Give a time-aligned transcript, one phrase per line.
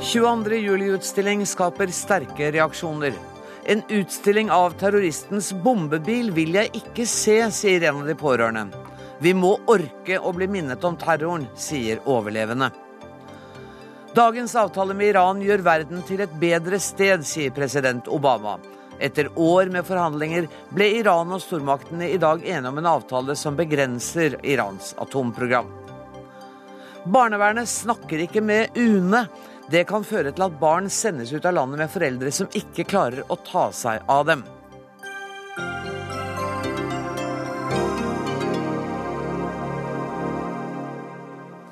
[0.00, 0.54] 22.
[0.56, 3.12] juli-utstilling skaper sterke reaksjoner.
[3.64, 8.68] En utstilling av terroristens bombebil vil jeg ikke se, sier en av de pårørende.
[9.18, 12.70] Vi må orke å bli minnet om terroren, sier overlevende.
[14.14, 18.54] Dagens avtale med Iran gjør verden til et bedre sted, sier president Obama.
[19.02, 23.58] Etter år med forhandlinger ble Iran og stormaktene i dag enige om en avtale som
[23.58, 25.74] begrenser Irans atomprogram.
[27.08, 29.26] Barnevernet snakker ikke med UNE.
[29.68, 33.26] Det kan føre til at barn sendes ut av landet med foreldre som ikke klarer
[33.28, 34.44] å ta seg av dem.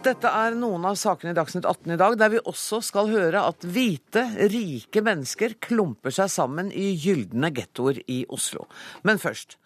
[0.05, 3.41] Dette er noen av sakene i Dagsnytt 18 i dag, der vi også skal høre
[3.49, 8.69] at hvite, rike mennesker klumper seg sammen i gylne gettoer i Oslo.
[9.09, 9.57] Men først.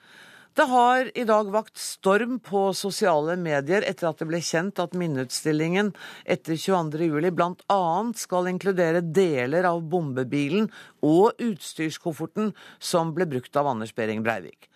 [0.61, 4.93] Det har i dag vakt storm på sosiale medier etter at det ble kjent at
[4.93, 5.89] minneutstillingen
[6.29, 7.79] etter 22.07 bl.a.
[8.21, 10.67] skal inkludere deler av bombebilen
[11.01, 14.69] og utstyrskofferten som ble brukt av Anders Behring Breivik.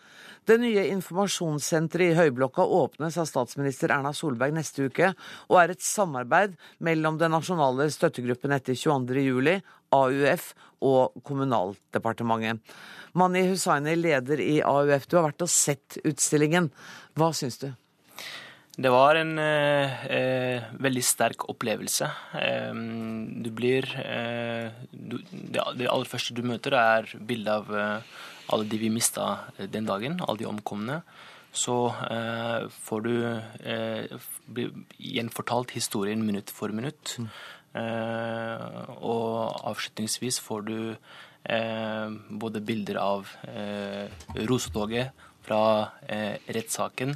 [0.44, 5.14] Det nye informasjonssenteret i Høyblokka åpnes av statsminister Erna Solberg neste uke,
[5.48, 9.62] og er et samarbeid mellom den nasjonale støttegruppen etter 22.07,
[9.96, 10.50] AUF
[10.84, 12.60] og Kommunaldepartementet.
[13.16, 16.68] Mani Hussaini, leder i AUF, du har vært og sett utstillingen.
[17.16, 17.70] Hva syns du?
[18.74, 22.10] Det var en eh, eh, veldig sterk opplevelse.
[22.36, 22.76] Eh,
[23.46, 28.16] du blir eh, du, det, aller første du møter, er bildet av eh,
[28.52, 31.02] alle de vi mista eh, den dagen, alle de omkomne.
[31.54, 31.94] Så
[32.82, 33.12] får du
[34.98, 37.14] gjenfortalt historien minutt for minutt.
[37.14, 37.28] Mm.
[38.98, 40.96] og avslutningsvis får du
[42.42, 43.30] både bilder av
[44.34, 45.14] rosetoget
[45.46, 45.62] fra
[46.58, 47.14] rettssaken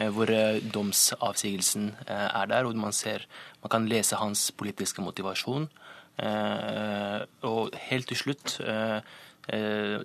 [0.00, 3.26] Eh, hvor eh, domsavsigelsen eh, er der, og man, ser,
[3.62, 5.68] man kan lese hans politiske motivasjon.
[6.20, 8.58] Og helt til slutt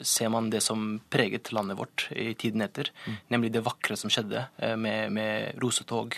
[0.01, 3.17] ser man det som preget landet vårt i tiden etter, mm.
[3.33, 4.45] nemlig det vakre som skjedde
[4.79, 6.15] med, med rosetog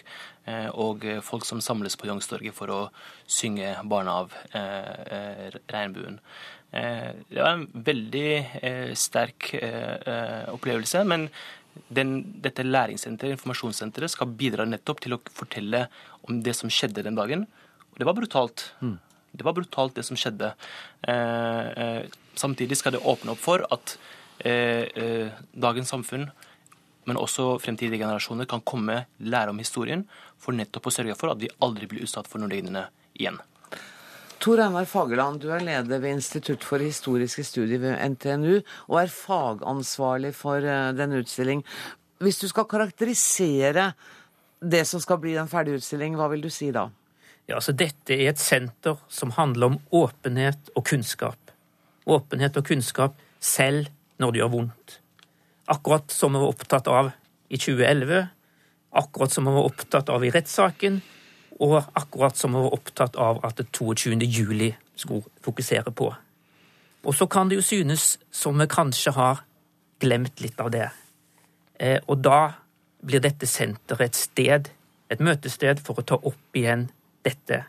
[0.80, 2.80] og folk som samles på Youngstorget for å
[3.28, 6.22] synge 'Barna av regnbuen'.
[6.72, 9.52] Det var en veldig sterk
[10.54, 11.28] opplevelse, men
[11.94, 15.86] den, dette læringssenteret, informasjonssenteret, skal bidra nettopp til å fortelle
[16.28, 17.46] om det som skjedde den dagen.
[17.92, 18.70] Og det var brutalt.
[18.82, 18.98] Mm.
[19.38, 20.54] Det var brutalt, det som skjedde.
[21.08, 22.04] Eh, eh,
[22.34, 23.98] samtidig skal det åpne opp for at
[24.40, 26.28] eh, dagens samfunn,
[27.08, 30.08] men også fremtidige generasjoner, kan komme, lære om historien,
[30.42, 32.88] for nettopp å sørge for at vi aldri blir utsatt for noe lignende
[33.18, 33.38] igjen.
[34.42, 38.60] Tor Einar Fagerland, du er leder ved Institutt for historiske studier ved NTNU,
[38.90, 41.66] og er fagansvarlig for denne utstillingen.
[42.22, 43.92] Hvis du skal karakterisere
[44.62, 46.88] det som skal bli en ferdig utstilling, hva vil du si da?
[47.48, 51.40] Ja, så Dette er et senter som handler om åpenhet og kunnskap.
[52.04, 53.88] Åpenhet og kunnskap selv
[54.20, 54.98] når det gjør vondt.
[55.68, 57.12] Akkurat som vi var opptatt av
[57.48, 58.28] i 2011,
[59.00, 61.00] akkurat som vi var opptatt av i rettssaken,
[61.64, 64.20] og akkurat som vi var opptatt av at 22.
[64.28, 66.12] juli skulle fokusere på.
[67.08, 69.44] Og så kan det jo synes som vi kanskje har
[70.04, 70.90] glemt litt av det.
[71.80, 72.52] Eh, og da
[73.08, 74.70] blir dette senteret et sted,
[75.10, 76.90] et møtested, for å ta opp igjen
[77.26, 77.64] dette.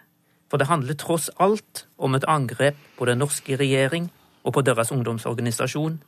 [0.49, 4.09] For det handler tross alt om et angrep på den norske regjering
[4.45, 5.99] og på deres ungdomsorganisasjon.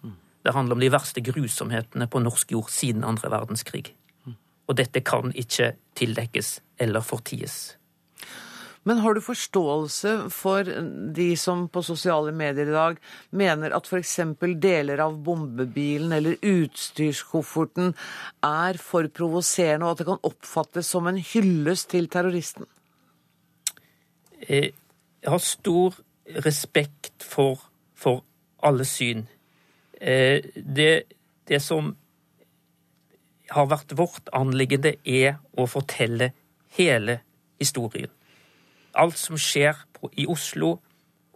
[0.41, 3.91] Det handler om de verste grusomhetene på norsk jord siden andre verdenskrig.
[4.71, 7.77] Og dette kan ikke tildekkes eller forties.
[8.89, 10.65] Men har du forståelse for
[11.13, 12.97] de som på sosiale medier i dag
[13.37, 14.15] mener at f.eks.
[14.57, 17.93] deler av bombebilen eller utstyrskofferten
[18.47, 22.65] er for provoserende, og at det kan oppfattes som en hyllest til terroristen?
[24.49, 24.73] Eh,
[25.23, 25.97] jeg har stor
[26.45, 27.61] respekt for,
[27.95, 28.25] for
[28.63, 29.27] alle syn.
[30.01, 31.03] Eh, det,
[31.49, 31.97] det som
[33.51, 36.33] har vært vårt anliggende, er å fortelle
[36.79, 37.21] hele
[37.61, 38.11] historien.
[38.95, 40.79] Alt som skjer på, i Oslo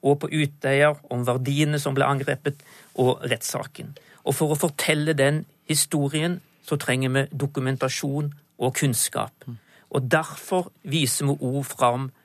[0.05, 2.63] og på Utøya, om verdiene som ble angrepet,
[2.95, 3.95] og rettssaken.
[4.25, 9.45] Og for å fortelle den historien så trenger vi dokumentasjon og kunnskap.
[9.91, 12.24] Og derfor viser vi ord fram eh,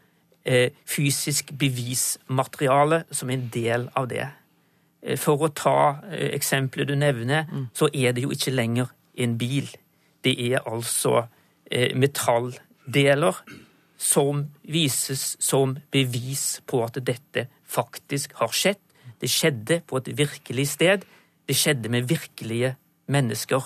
[0.90, 4.26] fysisk bevismateriale som en del av det.
[5.02, 5.80] Eh, for å ta
[6.10, 9.70] eh, eksempelet du nevner, så er det jo ikke lenger en bil.
[10.24, 11.26] Det er altså
[11.72, 13.40] eh, metalldeler
[14.00, 18.80] som vises som bevis på at dette faktisk har skjedd.
[19.20, 21.04] Det skjedde på et virkelig sted.
[21.48, 22.76] Det skjedde med virkelige
[23.12, 23.66] mennesker.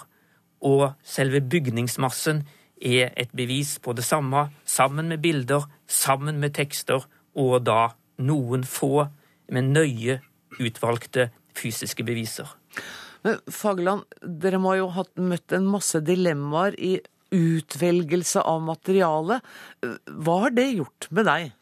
[0.66, 2.42] Og selve bygningsmassen
[2.84, 8.66] er et bevis på det samme, sammen med bilder, sammen med tekster, og da noen
[8.68, 9.08] få,
[9.54, 10.20] men nøye
[10.60, 12.52] utvalgte fysiske beviser.
[13.24, 16.98] Men Fagerland, dere må jo ha møtt en masse dilemmaer i
[17.34, 19.40] utvelgelse av materiale.
[19.82, 21.54] Hva har det gjort med deg?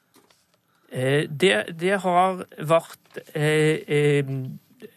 [0.91, 4.33] Eh, det, det har vært eh, eh,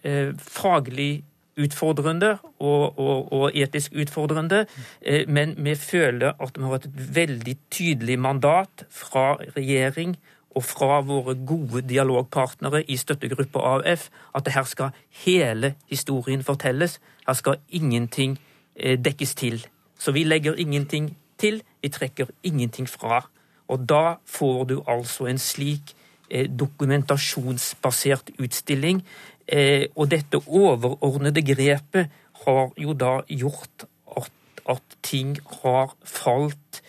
[0.02, 1.12] eh, faglig
[1.60, 4.66] utfordrende og, og, og etisk utfordrende,
[5.02, 10.16] eh, men vi føler at vi har et veldig tydelig mandat fra regjering
[10.54, 14.90] og fra våre gode dialogpartnere i støttegruppa AUF at her skal
[15.24, 17.00] hele historien fortelles.
[17.26, 18.38] Her skal ingenting
[18.76, 19.66] eh, dekkes til.
[19.98, 23.24] Så vi legger ingenting til, vi trekker ingenting fra.
[23.68, 25.94] Og da får du altså en slik
[26.30, 29.02] eh, dokumentasjonsbasert utstilling.
[29.48, 32.12] Eh, og dette overordnede grepet
[32.44, 33.86] har jo da gjort
[34.16, 34.32] at,
[34.68, 36.82] at ting har falt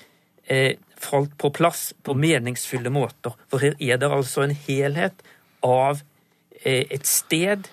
[0.48, 0.76] eh,
[1.06, 3.36] falt på plass på meningsfulle måter.
[3.50, 5.26] For her er det altså en helhet
[5.66, 6.02] av
[6.64, 7.68] eh, et sted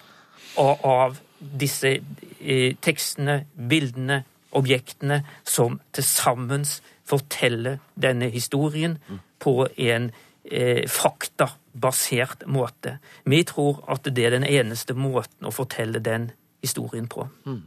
[0.61, 6.67] og av disse eh, tekstene, bildene, objektene som til sammen
[7.09, 8.99] forteller denne historien
[9.43, 10.11] på en
[10.45, 12.99] eh, faktabasert måte.
[13.25, 16.31] Vi tror at det er den eneste måten å fortelle den
[16.63, 17.29] historien på.
[17.47, 17.65] Mm.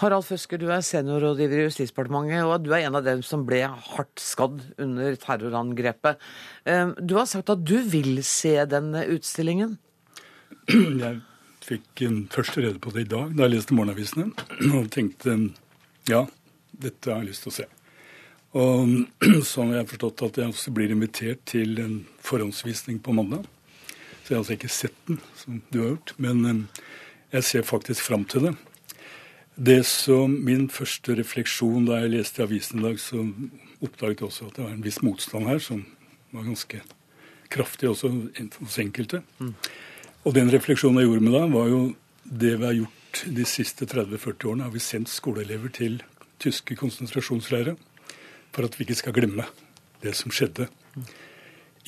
[0.00, 3.60] Harald Føsker, du er seniorrådgiver i Justisdepartementet, og du er en av dem som ble
[3.68, 6.22] hardt skadd under terrorangrepet.
[6.64, 9.76] Ehm, du har sagt at du vil se den utstillingen?
[10.70, 11.20] Jeg
[11.66, 14.30] fikk en første rede på det i dag da jeg leste morgenavisene,
[14.74, 15.36] og tenkte
[16.08, 16.24] ja,
[16.72, 17.66] dette har jeg lyst til å se.
[18.56, 19.06] Og
[19.46, 23.46] så har jeg forstått at jeg også blir invitert til en forhåndsvisning på mandag.
[24.22, 26.14] Så jeg har altså ikke sett den, som du har gjort.
[26.18, 26.64] Men ehm,
[27.32, 28.54] jeg ser faktisk fram til det.
[29.60, 33.22] Det som Min første refleksjon da jeg leste avisen i dag, så
[33.80, 35.84] oppdaget jeg også at det var en viss motstand her, som
[36.32, 36.80] var ganske
[37.50, 38.10] kraftig også
[38.60, 39.22] hos enkelte.
[39.38, 39.54] Mm.
[40.24, 41.82] Og den refleksjonen jeg gjorde med da, var jo
[42.24, 46.00] det vi har gjort de siste 30-40 årene, har vi sendt skoleelever til
[46.40, 47.76] tyske konsentrasjonsleirer
[48.54, 49.46] for at vi ikke skal glemme
[50.02, 50.68] det som skjedde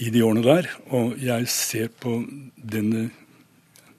[0.03, 0.69] i de årene der.
[0.95, 2.21] Og jeg ser på
[2.57, 3.11] denne,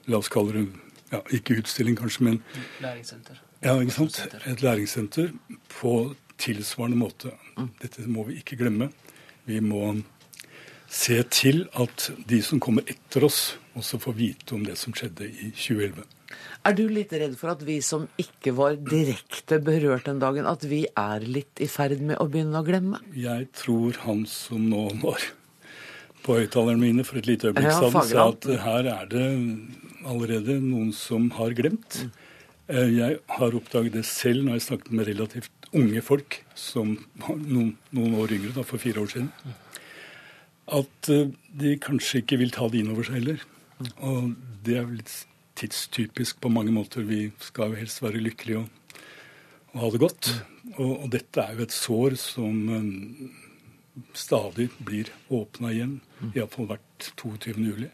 [0.10, 0.68] la oss kalle det
[1.14, 2.40] ja, ikke utstilling kanskje, men
[2.82, 3.42] Læringssenter.
[3.64, 4.18] Ja, ikke sant.
[4.46, 5.30] Et læringssenter
[5.80, 7.32] på tilsvarende måte.
[7.82, 8.90] Dette må vi ikke glemme.
[9.46, 9.94] Vi må
[10.92, 15.30] se til at de som kommer etter oss, også får vite om det som skjedde
[15.30, 16.04] i 2011.
[16.64, 20.64] Er du litt redd for at vi som ikke var direkte berørt den dagen, at
[20.68, 23.02] vi er litt i ferd med å begynne å glemme?
[23.18, 25.26] Jeg tror han som nå var
[26.24, 29.26] på høyttalerne mine for et lite øyeblikk ja, sa at her er det
[30.08, 32.00] allerede noen som har glemt.
[32.00, 32.14] Mm.
[32.72, 37.36] Eh, jeg har oppdaget det selv når jeg snakket med relativt unge folk, som var
[37.42, 39.30] noen, noen år yngre, da, for fire år siden,
[40.80, 43.44] at eh, de kanskje ikke vil ta det inn over seg heller.
[44.00, 44.32] Og
[44.64, 45.12] det er litt
[45.60, 47.06] tidstypisk på mange måter.
[47.08, 49.00] Vi skal jo helst være lykkelige og,
[49.74, 50.32] og ha det godt.
[50.78, 53.34] Og, og, dette er jo et sår som um,
[54.18, 55.98] stadig blir åpna igjen,
[56.32, 57.58] iallfall hvert 22.
[57.62, 57.92] juli.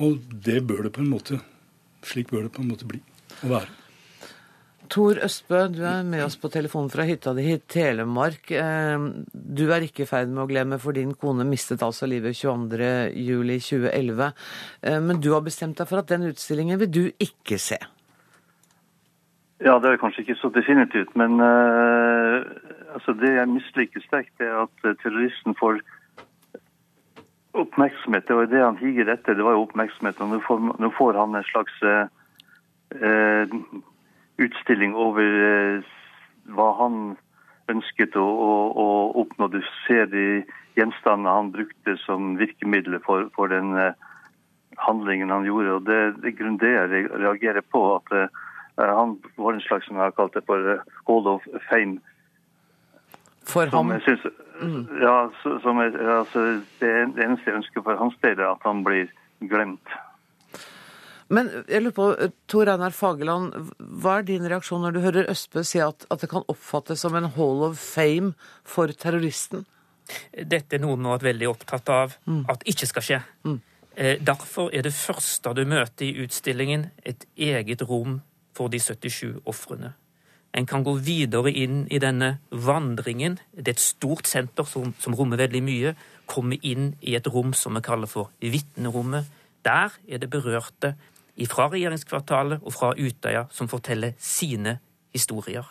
[0.00, 1.40] Og det bør det på en måte
[2.06, 2.96] Slik bør det på en måte bli
[3.44, 3.79] å være.
[4.90, 8.50] Tor Østbø, du er med oss på telefonen fra hytta di i Telemark.
[8.50, 8.98] Eh,
[9.30, 14.24] du er ikke i ferd med å glemme, for din kone mistet altså livet 22.07.2011.
[14.82, 17.78] Eh, men du har bestemt deg for at den utstillingen vil du ikke se?
[19.62, 21.14] Ja, det er kanskje ikke så definitivt.
[21.20, 22.40] Men uh,
[22.96, 25.82] altså det jeg misliker sterkt, er at terroristen får
[27.60, 28.26] oppmerksomhet.
[28.26, 29.36] Det var det han higer etter.
[29.38, 30.18] Det var jo oppmerksomhet.
[30.24, 32.08] Og nå får, nå får han en slags uh,
[34.40, 35.90] utstilling over eh,
[36.54, 37.00] hva han
[37.70, 38.86] ønsket å, å, å,
[39.22, 39.50] oppnå.
[39.52, 40.42] Du ser de
[40.78, 44.08] gjenstandene han brukte som virkemiddel for, for den eh,
[44.80, 45.76] handlingen han gjorde.
[45.76, 47.84] og Det, det er grunn det jeg reagerer på.
[47.98, 48.28] at uh,
[48.80, 51.98] Han var en slags som jeg har kalt det for Hall of Fame.
[53.46, 53.92] For ham?
[54.04, 54.26] Synes,
[54.62, 54.86] mm.
[55.02, 56.92] Ja, som jeg, altså, det
[57.24, 59.96] eneste jeg ønsker for hans del, er at han blir glemt.
[61.30, 62.06] Men jeg lurer på,
[62.50, 66.30] Tor Einar Fageland, hva er din reaksjon når du hører Østbø si at, at, det
[66.32, 68.32] kan oppfattes som en hall of fame
[68.66, 69.62] for terroristen?
[70.34, 72.42] Dette er noe vi har vært veldig opptatt av mm.
[72.50, 73.20] at ikke skal skje.
[73.46, 73.60] Mm.
[73.94, 78.18] Eh, derfor er det første du møter i utstillingen, et eget rom
[78.56, 79.94] for de 77 ofrene.
[80.50, 83.38] En kan gå videre inn i denne vandringen.
[83.54, 85.92] Det er et stort senter som, som rommer veldig mye.
[86.26, 89.30] Komme inn i et rom som vi kaller for vitnerommet.
[89.62, 90.96] Der er det berørte
[91.48, 94.78] fra regjeringskvartalet og fra Utøya som forteller sine
[95.14, 95.64] historier.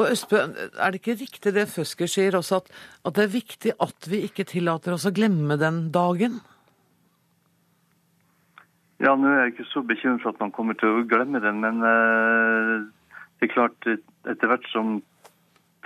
[0.00, 0.38] Og Østbø,
[0.80, 2.70] er det ikke riktig det Føsker sier også, at,
[3.04, 6.38] at det er viktig at vi ikke tillater oss å glemme den dagen?
[9.00, 11.60] Ja, nå er jeg ikke så bekymret for at man kommer til å glemme den,
[11.64, 12.88] men uh,
[13.40, 13.90] det er klart,
[14.28, 14.98] etter hvert som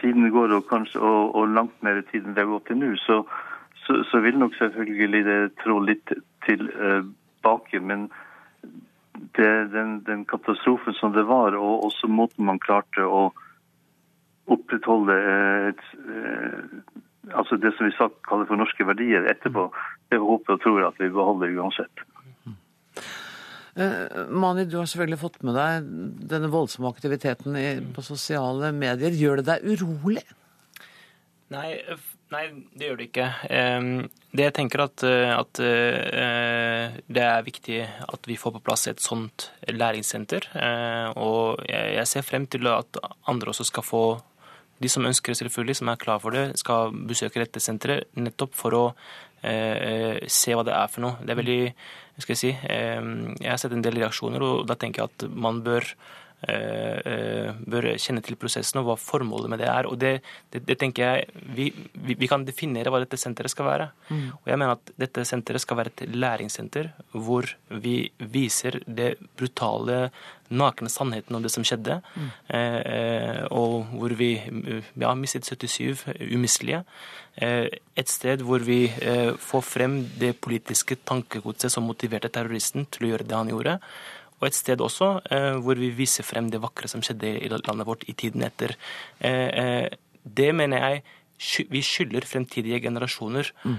[0.02, 2.94] tiden går, og kanskje og, og langt mer tid enn det har gått til nå,
[3.02, 3.20] så,
[3.84, 6.14] så, så, vil nok selvfølgelig det trå litt
[6.46, 7.06] til Uh,
[7.80, 8.08] men
[9.36, 13.28] det, den, den, katastrofen som det var, og også måten man klarte å
[14.50, 15.14] opprettholde
[15.70, 16.64] et, uh,
[17.32, 19.70] altså det som vi kaller for norske verdier etterpå,
[20.12, 22.04] det håper og tror at vi beholder uansett.
[23.74, 25.86] Eh, Mani, du har selvfølgelig fått med deg
[26.30, 29.16] denne voldsomme aktiviteten i, på sosiale medier.
[29.18, 30.22] Gjør det deg urolig?
[31.54, 31.72] Nei,
[32.34, 33.28] nei, det gjør det ikke.
[34.34, 39.02] Det jeg tenker at, at eh, det er viktig at vi får på plass et
[39.02, 40.48] sånt læringssenter.
[40.58, 42.98] Eh, og jeg ser frem til at
[43.30, 44.04] andre også skal få
[44.82, 48.58] de som ønsker det, selvfølgelig, som er klar for det, skal besøke dette senteret nettopp
[48.58, 48.82] for å
[49.46, 51.22] eh, se hva det er for noe.
[51.22, 51.60] Det er veldig
[52.18, 53.00] skal jeg si, eh,
[53.38, 56.23] Jeg har sett en del reaksjoner, og da tenker jeg at man bør Eh, eh,
[56.44, 59.88] bør kjenne til prosessen og hva formålet med det er.
[59.88, 60.12] Og det,
[60.52, 63.88] det, det tenker jeg vi, vi, vi, kan definere hva dette senteret skal være.
[64.10, 64.24] Mm.
[64.42, 67.48] Og jeg mener at dette senteret skal være et læringssenter hvor
[67.84, 70.08] vi viser det brutale,
[70.54, 72.00] nakne sannheten om det som skjedde.
[72.14, 72.30] Mm.
[72.58, 76.84] Eh, og hvor vi ja, mistet 77 umistelige.
[77.36, 83.08] Eh, et sted hvor vi eh, får frem det politiske tankegodset som motiverte terroristen til
[83.08, 83.78] å gjøre det han gjorde
[84.44, 87.88] og et sted også eh, hvor vi viser frem det vakre som skjedde i landet
[87.88, 88.76] vårt i tiden etter.
[89.18, 89.86] Eh, eh,
[90.24, 91.04] det mener jeg
[91.72, 93.78] vi skylder fremtidige generasjoner mm.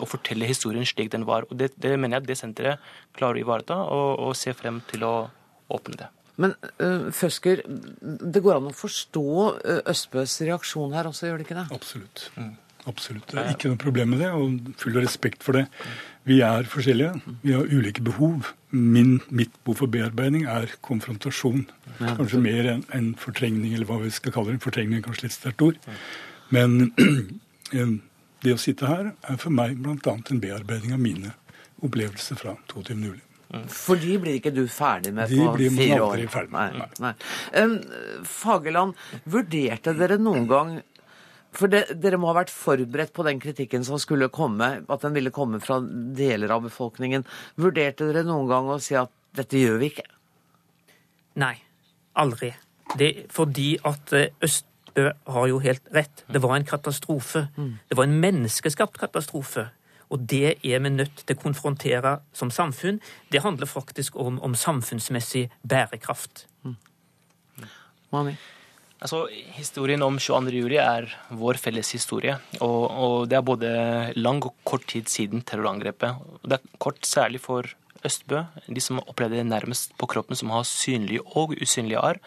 [0.00, 1.44] å fortelle historien slik den var.
[1.52, 4.80] Og det, det mener jeg at det senteret klarer å ivareta, og, og ser frem
[4.88, 5.12] til å
[5.76, 6.08] åpne det.
[6.40, 9.26] Men uh, Føsker, det går an å forstå
[9.92, 11.66] Østbøs reaksjon her også, gjør det ikke det?
[11.76, 12.24] Absolutt.
[12.40, 12.56] Mm.
[12.86, 13.26] Absolutt.
[13.32, 15.66] Det er ikke noe problem med det, og full respekt for det.
[16.26, 17.34] Vi er forskjellige.
[17.42, 18.52] Vi har ulike behov.
[18.70, 21.66] Min, mitt behov for bearbeiding er konfrontasjon.
[21.98, 24.62] Kanskje mer enn en fortrengning, eller hva vi skal kalle det.
[24.62, 25.78] Fortrengning er kanskje litt sterkt ord.
[26.54, 26.92] Men
[28.44, 30.16] det å sitte her er for meg bl.a.
[30.16, 31.34] en bearbeiding av mine
[31.86, 32.98] opplevelser fra 22.
[33.02, 33.22] juli.
[33.70, 35.58] For de blir ikke du ferdig med på fire år?
[35.58, 36.78] De blir man aldri ferdig med.
[36.80, 37.12] Nei, nei.
[37.62, 37.76] Um,
[38.26, 38.98] Fagerland,
[39.30, 40.72] vurderte dere noen gang
[41.56, 45.16] for det, Dere må ha vært forberedt på den kritikken som skulle komme, at den
[45.16, 47.26] ville komme fra deler av befolkningen.
[47.60, 50.06] Vurderte dere noen gang å si at dette gjør vi ikke?
[51.40, 51.54] Nei,
[52.16, 52.52] aldri.
[52.96, 56.24] Det, fordi at eh, Østbø har jo helt rett.
[56.32, 57.46] Det var en katastrofe.
[57.56, 57.72] Mm.
[57.88, 59.68] Det var en menneskeskapt katastrofe.
[60.08, 63.00] Og det er vi nødt til å konfrontere som samfunn.
[63.32, 66.46] Det handler faktisk om, om samfunnsmessig bærekraft.
[66.64, 66.76] Mm.
[68.96, 69.26] Altså,
[69.58, 72.36] Historien om 22.07 er vår felles historie.
[72.64, 73.72] Og, og, det er både
[74.16, 76.22] lang og kort tid siden terrorangrepet.
[76.44, 77.68] Det er kort særlig for
[78.06, 82.20] Østbø, de som opplevde det nærmest på kroppen, som har synlige og usynlige arr.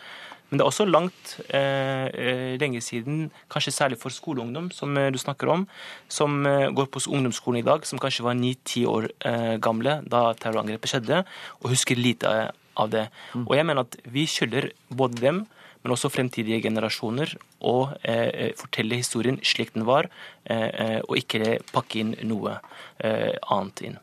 [0.49, 5.11] Men det er også langt eh, eh lenge siden, kanskje særlig for skoleungdom, som eh,
[5.13, 5.67] du snakker om,
[6.09, 10.33] som eh, går på ungdomsskolen i dag, som kanskje var ni-ti år eh, gamle da
[10.33, 11.23] terrorangrepet skjedde,
[11.61, 13.09] og husker lite av det.
[13.35, 13.45] Mm.
[13.45, 15.45] Og jeg mener at vi skylder både dem
[15.83, 17.35] men også fremtidige generasjoner,
[17.67, 20.09] og eh, fortelle historien slik den var,
[20.43, 22.59] eh, eh, og ikke pakke inn noe
[22.97, 23.99] eh, annet inn.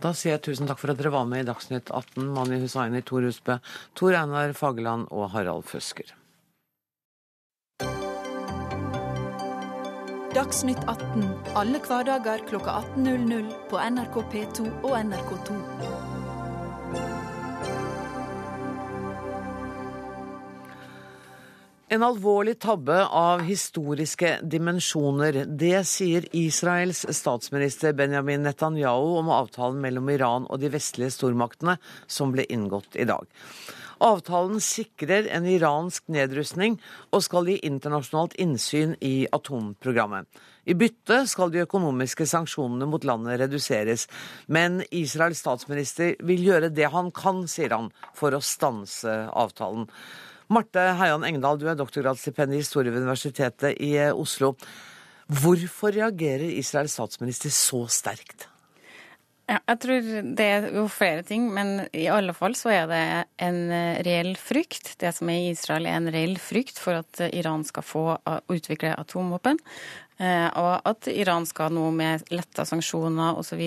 [0.00, 3.02] Da sier jeg tusen takk for at dere var med i Dagsnytt 18, Mani Hussaini,
[3.04, 3.58] Tor Husbø,
[3.98, 6.14] Tor Einar Fageland og Harald Føsker.
[10.30, 11.24] Dagsnytt 18
[11.58, 15.58] alle hverdager kl 18.00 på NRK P2 og NRK2.
[21.92, 25.40] En alvorlig tabbe av historiske dimensjoner.
[25.58, 31.74] Det sier Israels statsminister Benjamin Netanyahu om avtalen mellom Iran og de vestlige stormaktene
[32.06, 33.26] som ble inngått i dag.
[34.06, 36.78] Avtalen sikrer en iransk nedrustning
[37.10, 40.30] og skal gi internasjonalt innsyn i atomprogrammet.
[40.70, 44.06] I bytte skal de økonomiske sanksjonene mot landet reduseres.
[44.46, 49.90] Men Israels statsminister vil gjøre det han kan, sier han, for å stanse avtalen.
[50.50, 54.56] Marte Heian Engdahl, du er doktorgradsstipend i historie ved Universitetet i eh, Oslo.
[55.30, 58.49] Hvorfor reagerer Israels statsminister så sterkt?
[59.50, 60.04] Ja, jeg tror
[60.38, 63.00] det er jo flere ting, men i alle fall så er det
[63.42, 64.92] en eh, reell frykt.
[65.00, 68.04] Det som er i Israel, er en reell frykt for at eh, Iran skal få
[68.52, 69.58] utvikle atomvåpen.
[70.20, 73.62] Og at Iran skal nå med letta sanksjoner osv.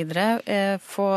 [0.86, 1.08] få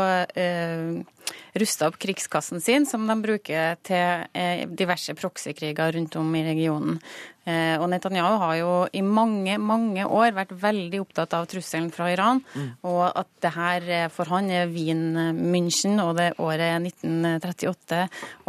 [1.53, 6.99] rusta opp krigskassen sin, som de bruker til eh, diverse proksikriger rundt om i regionen.
[7.47, 12.41] Og Netanyahu har jo i mange, mange år vært veldig opptatt av trusselen fra Iran,
[12.43, 12.65] mm.
[12.89, 18.01] og at det her for han er Wien München, og det året 1938,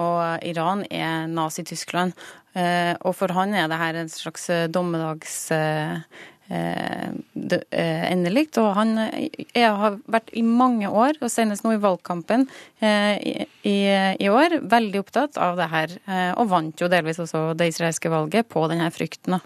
[0.03, 2.17] og Iran er Nazi-Tyskland.
[2.59, 8.47] Og for han er det her en slags dommedags Eh, eh, endelig.
[8.61, 12.47] Og han jeg har vært i mange år, og senest nå i valgkampen
[12.81, 13.77] eh, i,
[14.17, 15.95] i, år, veldig opptatt av det her.
[16.41, 19.39] Og vant jo delvis også det israelske valget på denne frykten.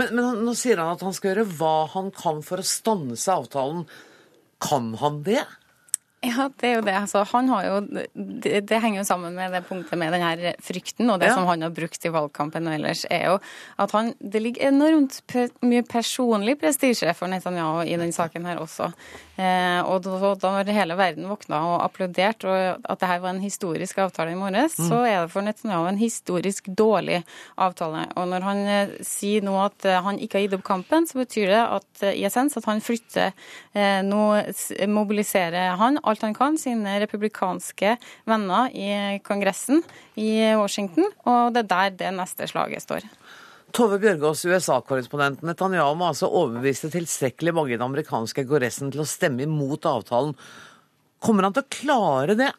[0.00, 3.32] Men, men nå sier han at han skal gjøre hva han kan for å stanse
[3.32, 3.86] avtalen.
[4.62, 5.44] Kan han det?
[6.26, 6.94] Ja, det er jo det.
[6.98, 7.74] Altså, han har jo,
[8.42, 11.36] det, det, henger jo sammen med det punktet med denne frykten, og det ja.
[11.36, 13.36] som han har brukt i valgkampen og ellers, er jo
[13.78, 15.20] at han, det ligger enormt
[15.62, 18.90] mye personlig prestisje for Netanyahu i denne saken her også.
[19.38, 23.44] Eh, og da, når hele verden våkna og applauderte og at det her var en
[23.44, 24.88] historisk avtale i morges, mm.
[24.90, 27.20] så er det for Netanyahu en historisk dårlig
[27.54, 28.08] avtale.
[28.18, 31.20] Og når han eh, sier nå at eh, han ikke har gitt opp kampen, så
[31.20, 34.24] betyr det at i essens at han flytter eh, Nå
[34.90, 37.94] mobiliserer han alt han kan, sine republikanske
[38.28, 39.84] venner i Kongressen
[40.18, 43.06] i Washington, og det er der det neste slaget står.
[43.76, 45.42] Tove Bjørgaas, USA-korrespondent.
[45.44, 50.32] Netanyahu må altså overbevise tilstrekkelig mange i den amerikanske kongressen til å stemme imot avtalen.
[51.20, 52.52] Kommer han til å klare det?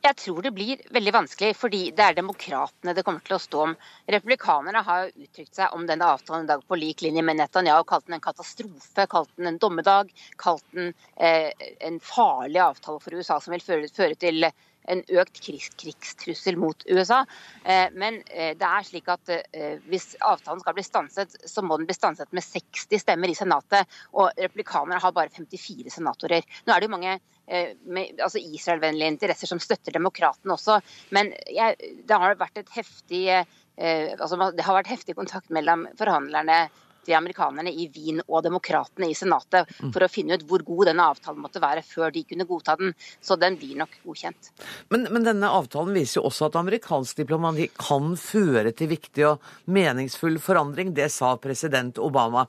[0.00, 3.64] Jeg tror det blir veldig vanskelig, fordi det er demokratene det kommer til å stå
[3.66, 3.74] om.
[4.08, 7.84] Republikanerne har uttrykt seg om denne avtalen i dag på lik linje med Netanyahu.
[7.90, 10.08] Kalt den en katastrofe, kalt den en dommedag,
[10.40, 11.52] kalt den eh,
[11.84, 14.48] en farlig avtale for USA som vil føre, føre til
[14.88, 17.22] en økt krigs, krigstrussel mot USA.
[17.64, 21.78] Eh, men eh, det er slik at eh, hvis avtalen skal bli stanset, så må
[21.80, 24.00] den bli stanset med 60 stemmer i Senatet.
[24.16, 26.46] Og republikanere har bare 54 senatorer.
[26.66, 27.18] Nå er det jo mange
[27.50, 30.76] med, altså Israel-vennlige interesser som støtter demokratene også,
[31.16, 31.74] men jeg,
[32.06, 36.60] det har vært et heftig altså det har vært heftig kontakt mellom forhandlerne
[37.06, 39.92] til amerikanerne i Wien og demokratene i Senatet mm.
[39.94, 42.94] for å finne ut hvor god denne avtalen måtte være før de kunne godta den.
[43.22, 44.52] Så den blir nok godkjent.
[44.92, 49.50] Men, men denne avtalen viser jo også at amerikansk diplomati kan føre til viktig og
[49.72, 50.94] meningsfull forandring.
[50.96, 52.46] Det sa president Obama.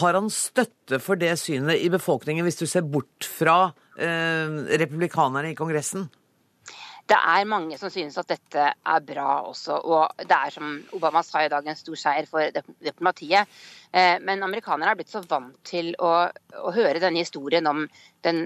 [0.00, 5.52] Har han støtte for det synet i befolkningen, hvis du ser bort fra eh, republikanerne
[5.52, 6.08] i Kongressen?
[7.06, 9.78] Det er mange som synes at dette er bra også.
[9.78, 12.50] Og det er, som Obama sa i dag, en stor seier for
[12.82, 13.52] diplomatiet.
[13.92, 17.84] Eh, men amerikanerne er blitt så vant til å, å høre denne historien om,
[18.26, 18.42] den,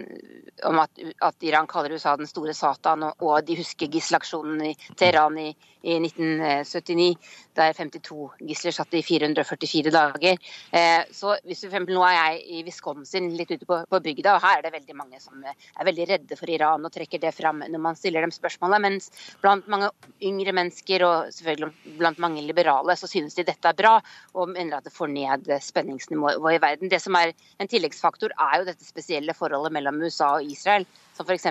[0.69, 4.73] om at, at, Iran kaller USA den store Satan, og, og de husker gisselaksjonen i
[4.99, 5.49] Teheran i,
[5.81, 7.17] i, 1979,
[7.57, 10.39] der 52 gisler satt i 444 dager.
[10.77, 14.37] Eh, så hvis for eksempel, Nå er jeg i Wisconsin, litt ute på, på, bygda,
[14.37, 17.33] og her er det veldig mange som er veldig redde for Iran og trekker det
[17.35, 18.85] fram når man stiller dem spørsmålet.
[18.85, 19.11] Mens
[19.43, 19.91] blant mange
[20.23, 23.97] yngre mennesker og selvfølgelig blant mange liberale så synes de dette er bra,
[24.35, 26.93] og mener at det får ned spenningsnivået i verden.
[26.93, 31.29] Det som er en tilleggsfaktor, er jo dette spesielle forholdet mellom USA og Israel, som
[31.29, 31.47] f.eks.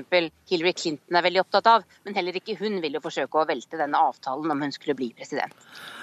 [0.49, 1.85] Hillary Clinton er veldig opptatt av.
[2.05, 5.11] Men heller ikke hun vil jo forsøke å velte denne avtalen om hun skulle bli
[5.17, 5.53] president.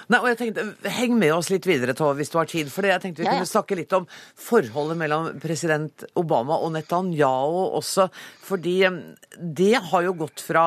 [0.06, 2.70] Nei, og jeg tenkte, Heng med oss litt videre, Tove, hvis du har tid.
[2.70, 3.40] For jeg tenkte vi ja, ja.
[3.40, 4.06] kunne snakke litt om
[4.38, 8.08] forholdet mellom president Obama og Netanyahu også.
[8.46, 9.00] Fordi eh,
[9.36, 10.66] det har jo gått fra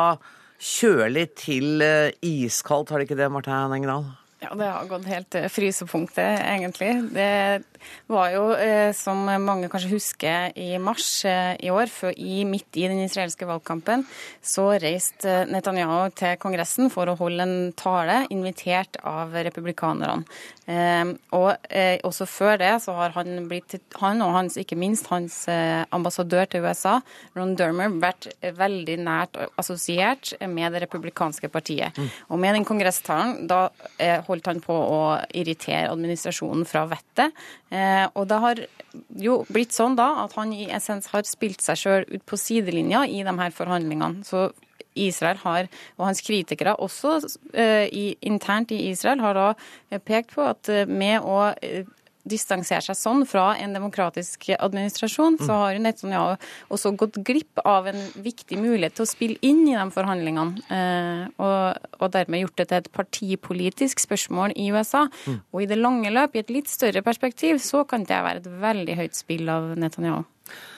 [0.60, 4.10] kjølig til eh, iskaldt, har det ikke det, Marte Engdahl?
[4.40, 6.92] Ja, det har gått helt til frysepunktet, egentlig.
[7.12, 7.28] Det
[8.10, 12.88] var jo, eh, som mange kanskje husker, i mars eh, i år, i, midt i
[12.90, 14.06] den israelske valgkampen,
[14.42, 20.26] så reiste Netanyahu til Kongressen for å holde en tale, invitert av republikanerne.
[20.70, 21.70] Eh, og
[22.06, 26.66] også før det så har han blitt, han og hans, ikke minst hans ambassadør til
[26.66, 27.00] USA,
[27.38, 31.98] Ron Dermer, vært veldig nært assosiert med det republikanske partiet.
[31.98, 32.10] Mm.
[32.30, 33.68] Og med den kongresstalen, da
[34.28, 35.02] holdt han på å
[35.34, 37.36] irritere administrasjonen fra vettet.
[37.70, 38.64] Eh, og det har
[39.22, 43.06] jo blitt sånn da at han i essens har spilt seg sjøl ut på sidelinja
[43.06, 44.26] i de her forhandlingene.
[44.26, 44.50] Så
[45.00, 47.20] Israel har, og hans kritikere også
[47.54, 51.54] eh, i, internt i Israel, har da pekt på at uh, med å
[52.28, 57.88] distansere seg sånn fra en demokratisk administrasjon, så har jo Netanyahu også gått glipp av
[57.92, 60.66] en viktig mulighet til å spille inn i de forhandlingene.
[60.76, 65.06] Eh, og, og dermed gjort det til et partipolitisk spørsmål i USA.
[65.26, 65.40] Mm.
[65.54, 68.52] Og i det lange løp, i et litt større perspektiv, så kan det være et
[68.66, 70.26] veldig høyt spill av Netanyahu.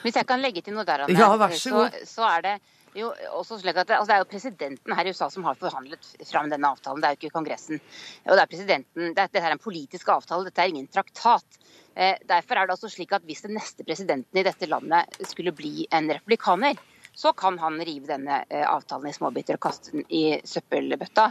[0.04, 2.56] Hvis jeg kan legge til noe der, Anne, ja, så, så, så er det
[2.96, 5.58] jo, også slik at det, altså det, er jo presidenten her i USA som har
[5.60, 7.80] forhandlet fram denne avtalen, det er jo ikke Kongressen.
[8.26, 11.60] Og det er presidenten, det, Dette er en politisk avtale, dette er ingen traktat.
[11.94, 15.52] Eh, derfor er det også slik at Hvis den neste presidenten i dette landet skulle
[15.56, 16.78] bli en republikaner,
[17.12, 21.30] så kan han rive denne eh, avtalen i småbiter og kaste den i søppelbøtta.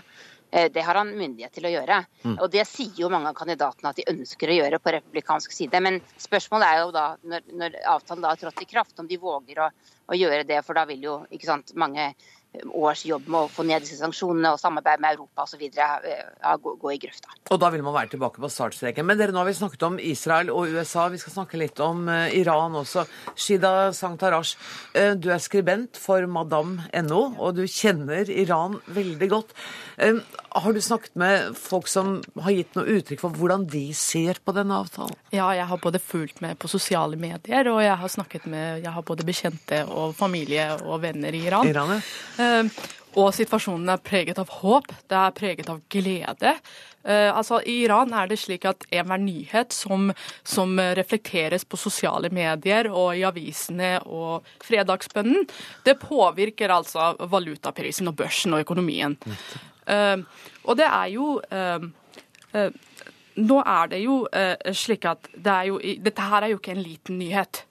[0.52, 2.02] Eh, det har han myndighet til å gjøre.
[2.24, 2.36] Mm.
[2.36, 5.80] Og det sier jo mange av kandidatene at de ønsker å gjøre på republikansk side.
[5.84, 9.20] Men spørsmålet er jo da, når, når avtalen da har trådt i kraft, om de
[9.22, 9.70] våger å,
[10.12, 10.60] å gjøre det.
[10.68, 12.12] For da vil jo sant, mange
[12.76, 15.62] års jobb med å få ned disse sanksjonene og samarbeid med Europa osv.
[15.72, 17.32] Gå, gå i grøfta.
[17.52, 19.08] Og da vil man være tilbake på startstreken.
[19.08, 21.08] Men dere, nå har vi snakket om Israel og USA.
[21.14, 23.06] Vi skal snakke litt om eh, Iran også.
[23.40, 24.58] Shida Sangtarash,
[25.00, 29.56] eh, du er skribent for madam.no, og du kjenner Iran veldig godt.
[30.54, 34.52] Har du snakket med folk som har gitt noe uttrykk for hvordan de ser på
[34.56, 35.16] denne avtalen?
[35.32, 38.92] Ja, jeg har både fulgt med på sosiale medier, og jeg har snakket med jeg
[38.92, 41.72] har både bekjente og familie og venner i Iran.
[41.72, 42.02] Iran, ja.
[42.44, 46.54] Eh, og situasjonen er preget av håp, det er preget av glede.
[47.02, 50.12] Uh, altså, I Iran er det slik at enhver nyhet som,
[50.48, 55.48] som reflekteres på sosiale medier og i avisene og fredagsbønnen,
[55.84, 59.18] det påvirker altså valutaprisen og børsen og økonomien.
[59.92, 61.90] Eh, og det er jo eh,
[62.56, 62.80] eh,
[63.42, 64.16] Nå er det jo
[64.76, 67.62] slik at det jo, dette her er jo ikke en liten nyhet.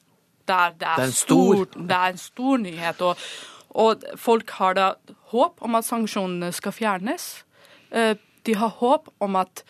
[0.48, 1.66] Det er, det er, Det er en stor.
[1.76, 3.02] det er en stor nyhet.
[3.08, 3.24] og
[3.70, 4.86] og folk har da
[5.30, 7.44] håp om at sanksjonene skal fjernes.
[8.42, 9.62] De har håp om at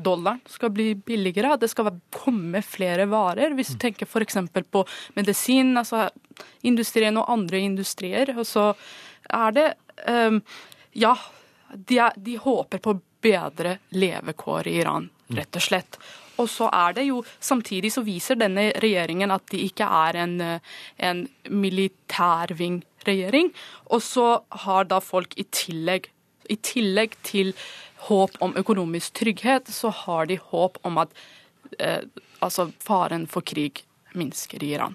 [0.00, 3.52] dollaren skal bli billigere, det skal komme flere varer.
[3.52, 4.38] Hvis du tenker f.eks.
[4.72, 4.86] på
[5.18, 6.06] medisin, altså
[6.62, 8.70] industrien og andre industrier, og så
[9.28, 9.68] er det
[10.96, 11.12] Ja,
[11.72, 15.98] de, er, de håper på bedre levekår i Iran, rett og slett.
[16.40, 20.40] Og så er det jo, Samtidig så viser denne regjeringen at de ikke er en,
[20.40, 20.60] eh,
[20.98, 23.52] en militærvingregjering.
[23.92, 26.10] Og så har da folk i tillegg,
[26.50, 27.52] i tillegg til
[28.08, 31.08] håp om økonomisk trygghet, så har de håp om at
[31.78, 32.02] eh,
[32.42, 33.84] altså faren for krig
[34.18, 34.94] minsker i Iran.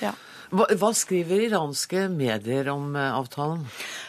[0.00, 0.12] Ja.
[0.50, 3.62] Hva, hva skriver iranske medier om eh, avtalen?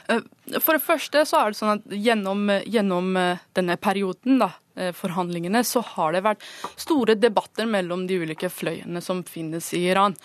[0.09, 0.23] Eh,
[0.57, 4.53] For det første så er det sånn at gjennom, gjennom eh, denne perioden, da,
[4.95, 6.45] forhandlingene, så har det vært
[6.79, 10.15] store debatter mellom de ulike fløyene som finnes i Iran.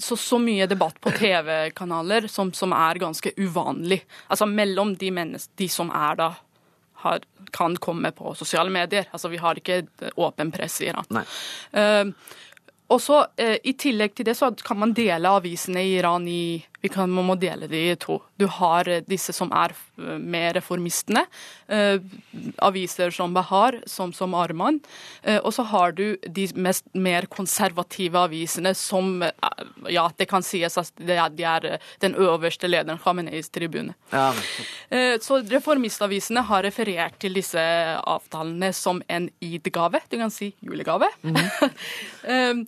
[0.00, 4.00] Så, så mye debatt på TV-kanaler som, som er ganske uvanlig.
[4.32, 5.12] Altså mellom de,
[5.60, 6.30] de som er da
[7.04, 7.20] har,
[7.52, 9.06] kan komme på sosiale medier.
[9.12, 9.82] Altså vi har ikke
[10.16, 11.12] åpen press i Iran.
[11.12, 11.26] Nei.
[12.88, 16.62] Og så eh, I tillegg til det så kan man dele avisene i Iran i
[16.86, 18.20] vi kan, Man må dele de i to.
[18.38, 21.24] Du har eh, disse som er eh, med reformistene.
[21.68, 21.98] Eh,
[22.62, 24.78] aviser som Bahar, som, som Arman.
[25.22, 29.32] Eh, og så har du de mest, mer konservative avisene som eh,
[29.92, 31.68] Ja, det kan sies at det er, de er
[32.02, 33.94] den øverste lederen, Khameneis tribune.
[34.12, 34.30] Ja.
[34.90, 37.60] Eh, Så reformistavisene har referert til disse
[38.06, 41.10] avtalene som en id-gave, du kan si julegave.
[42.26, 42.58] Eh,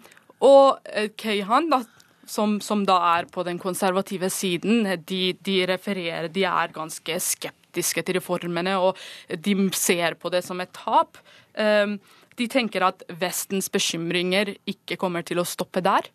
[0.45, 1.81] og eh, Keihan, da,
[2.29, 8.05] som, som da er på den konservative siden, de, de refererer De er ganske skeptiske
[8.05, 8.97] til reformene, og
[9.29, 11.21] de ser på det som et tap.
[11.55, 11.97] Eh,
[12.39, 16.07] De tenker at Vestens bekymringer ikke kommer til å stoppe der.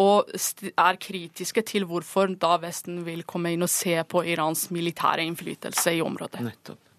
[0.00, 0.28] Og
[0.72, 5.96] er kritiske til hvorfor da Vesten vil komme inn og se på Irans militære innflytelse
[5.96, 6.44] i området.
[6.44, 6.91] Nettopp.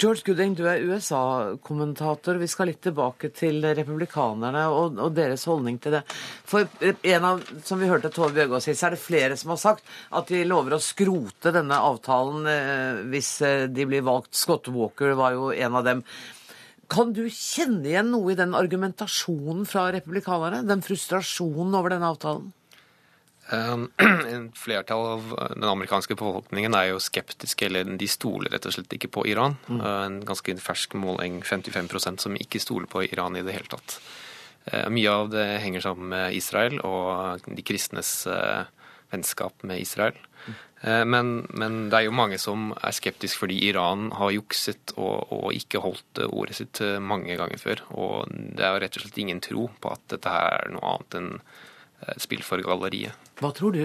[0.00, 2.38] George Gooding, du er USA-kommentator.
[2.40, 6.00] Vi skal litt tilbake til republikanerne og, og deres holdning til det.
[6.48, 9.60] For en av, som vi hørte Tove Bjørgaas si, så er det flere som har
[9.60, 14.32] sagt at de lover å skrote denne avtalen eh, hvis eh, de blir valgt.
[14.38, 16.00] Scott Walker var jo en av dem.
[16.92, 20.64] Kan du kjenne igjen noe i den argumentasjonen fra republikanerne?
[20.72, 22.48] Den frustrasjonen over denne avtalen?
[23.52, 23.90] Um,
[24.32, 28.94] En flertall av den amerikanske befolkningen er jo skeptiske, eller de stoler rett og slett
[28.96, 29.58] ikke på Iran.
[29.68, 33.98] Uh, En ganske fersk måling, 55% som ikke stoler på Iran i det hele tatt.
[34.70, 38.64] Uh, Mye av det henger sammen med Israel og de kristnes uh,
[39.12, 40.16] vennskap med Israel.
[40.82, 45.28] Uh, Men, men det er jo mange som er skeptiske fordi Iran har jukset og,
[45.30, 47.84] og ikke holdt ordet sitt mange ganger før.
[47.92, 50.96] Og det er jo rett og slett ingen tro på at dette her er noe
[50.96, 51.30] annet enn
[52.22, 53.30] spill for galleriet.
[53.40, 53.84] Hva tror du?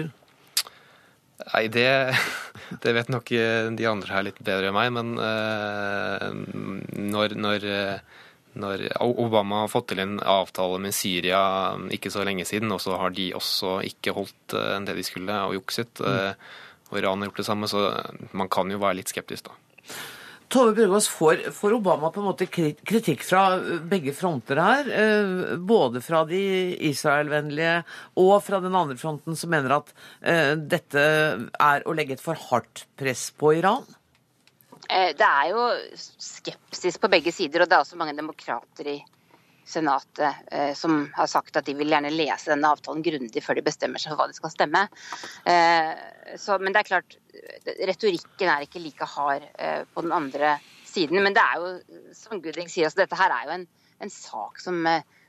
[1.38, 1.88] Nei, det,
[2.82, 6.26] det vet nok eh, de andre her litt bedre enn meg, men eh,
[7.14, 8.22] når, når, eh,
[8.58, 11.40] når Obama har fått til en avtale med Syria
[11.94, 15.40] ikke så lenge siden, og så har de også ikke holdt eh, det de skulle
[15.46, 16.32] og jukset, eh,
[16.88, 17.86] og Iran har gjort det samme, så
[18.32, 19.58] man kan jo være litt skeptisk, da.
[20.48, 23.42] Tove Bjørgaas, får, får Obama på en måte kritikk fra
[23.90, 24.88] begge fronter her?
[24.88, 26.40] eh, Både fra de
[26.88, 27.82] Israel-vennlige
[28.16, 31.04] og fra den andre fronten som mener at eh, dette
[31.52, 33.84] er å legge et for hardt press på Iran?
[34.88, 35.68] Eh, Det er jo
[36.24, 38.98] skepsis på begge sider, og det er også mange demokrater i
[39.68, 43.66] Senatet eh, som har sagt at de vil gjerne lese denne avtalen grundig før de
[43.66, 44.86] bestemmer seg for hva de skal stemme.
[45.44, 45.92] Eh,
[46.36, 47.14] Så, men det er klart,
[47.88, 51.22] retorikken er ikke like hard eh, på den andre siden.
[51.24, 53.64] Men det er jo, som Gooding sier, altså, dette her er jo en,
[54.04, 54.82] en sak som,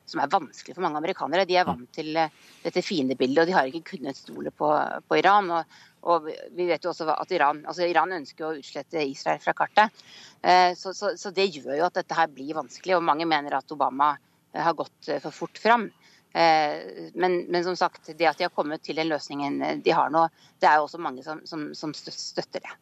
[0.03, 1.47] som, er vanskelig for mange amerikanere.
[1.47, 4.71] De er vant til dette fiendebildet, og de har ikke kunnet stole på,
[5.07, 5.51] på Iran.
[5.55, 9.55] Og, og, vi vet jo også at Iran, altså Iran ønsker å utslette Israel fra
[9.55, 10.03] kartet.
[10.41, 13.57] Eh, så, så, så, det gjør jo at dette her blir vanskelig, og mange mener
[13.59, 14.13] at Obama
[14.53, 15.89] har gått for fort fram.
[16.33, 20.27] Men, men, som sagt, det at de har kommet til den løsningen de har nå,
[20.61, 22.75] det er jo også mange som, som, som støtter det.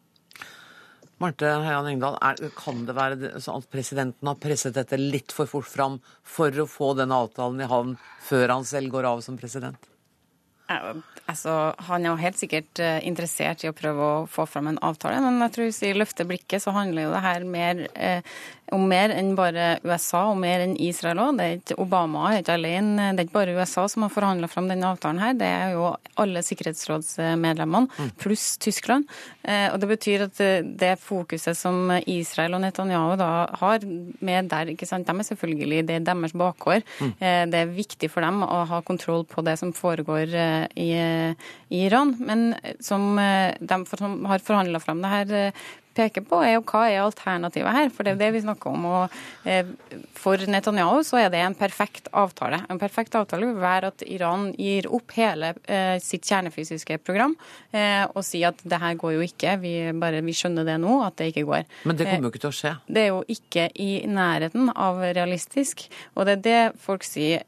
[1.23, 5.49] Marte Heian Engdahl, er, kan det være sånn at presidenten har presset dette litt for
[5.49, 7.95] fort fram for å få denne avtalen i havn
[8.27, 9.79] før han selv går av som president?
[10.67, 14.79] Altså, Han er jo helt sikkert eh, interessert i å prøve å få fram en
[14.83, 18.37] avtale, men jeg tror hvis vi løfter blikket, så handler jo det her mer eh,
[18.75, 21.39] om mer enn bare USA, og mer enn Israel òg.
[21.79, 23.11] Obama er ikke alene.
[23.15, 25.93] Det er ikke bare USA som har forhandla fram denne avtalen her, det er jo
[26.19, 28.11] alle sikkerhetsrådsmedlemmene, mm.
[28.19, 29.07] pluss Tyskland.
[29.47, 33.29] Eh, og det betyr at eh, det fokuset som Israel og Netanyahu da
[33.61, 36.83] har med der, ikke sant, de er selvfølgelig det er deres bakgård.
[36.99, 37.13] Mm.
[37.19, 40.35] Eh, det er viktig for dem å ha kontroll på det som foregår
[40.75, 40.91] i,
[41.69, 42.15] i Iran.
[42.19, 43.19] Men som
[43.59, 45.51] de som har forhandla fram det her
[45.97, 47.89] peker på, er jo hva er alternativet her?
[47.93, 48.85] For det er det vi snakker om.
[48.89, 49.17] Og
[49.49, 49.67] eh,
[50.17, 52.61] for Netanyahu så er det en perfekt avtale.
[52.71, 57.35] En perfekt avtale vil være at Iran gir opp hele eh, sitt kjernefysiske program
[57.71, 60.99] eh, og sier at det her går jo ikke, vi, bare, vi skjønner det nå,
[61.05, 61.67] at det ikke går.
[61.89, 62.73] Men det kommer jo ikke til å skje?
[62.87, 65.87] Det er jo ikke i nærheten av realistisk.
[66.15, 67.43] Og det er det folk sier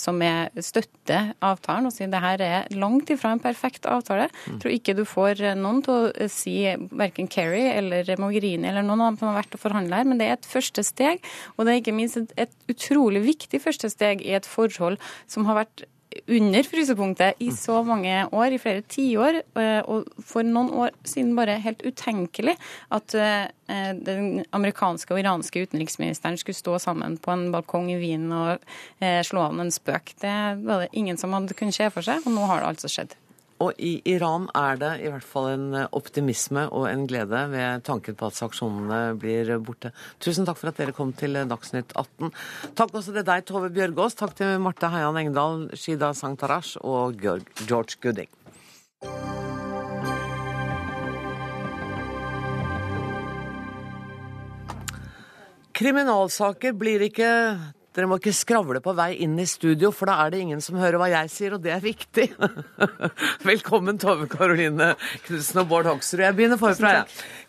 [0.00, 4.28] som er støtter avtalen, og sier det her er langt ifra en perfekt avtale.
[4.46, 6.56] Jeg tror ikke du får noen til å si
[6.96, 10.08] verken Kerry eller eller Mogherini eller noen av dem som har vært og forhandla her,
[10.08, 11.24] men det er et første steg.
[11.56, 14.98] Og det er ikke minst et, et utrolig viktig første steg i et forhold
[15.30, 15.86] som har vært
[16.26, 19.40] under frysepunktet i så mange år, i flere tiår.
[19.58, 22.56] Eh, og for noen år siden bare helt utenkelig
[22.94, 23.48] at eh,
[24.06, 28.56] den amerikanske og iranske utenriksministeren skulle stå sammen på en balkong i Wien og
[29.00, 30.16] eh, slå an en spøk.
[30.22, 32.92] Det var det ingen som hadde kunnet se for seg, og nå har det altså
[32.92, 33.16] skjedd.
[33.62, 37.84] Og i Iran er det i hvert fall en eh, optimisme og en glede ved
[37.88, 39.94] tanken på at sanksjonene blir borte.
[40.20, 42.34] Tusen takk for at dere kom til Dagsnytt 18.
[42.76, 44.18] Takk også til deg, Tove Bjørgaas.
[44.18, 48.32] Takk til Marte Heian Engdahl, Shida Sangtarash og George Gooding.
[55.76, 57.30] Kriminalsaker blir ikke
[57.96, 60.76] dere må ikke skravle på vei inn i studio, for da er det ingen som
[60.76, 62.26] hører hva jeg sier, og det er viktig.
[63.50, 64.90] Velkommen, Tove Karoline
[65.24, 66.20] Knutsen og Bård Hoksrud.
[66.26, 66.92] Jeg begynner forfra.
[66.98, 67.04] Ja.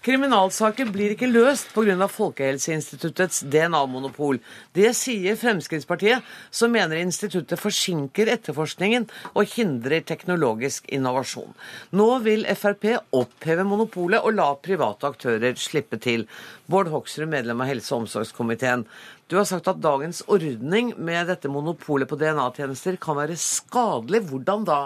[0.08, 2.08] Kriminalsaker blir ikke løst pga.
[2.08, 4.40] Folkehelseinstituttets DNA-monopol.
[4.76, 11.52] Det sier Fremskrittspartiet, som mener instituttet forsinker etterforskningen og hindrer teknologisk innovasjon.
[11.98, 16.24] Nå vil Frp oppheve monopolet og la private aktører slippe til.
[16.72, 18.88] Bård Hoksrud, medlem av helse- og omsorgskomiteen.
[19.28, 24.22] Du har sagt at dagens ordning med dette monopolet på DNA-tjenester kan være skadelig.
[24.30, 24.78] Hvordan da?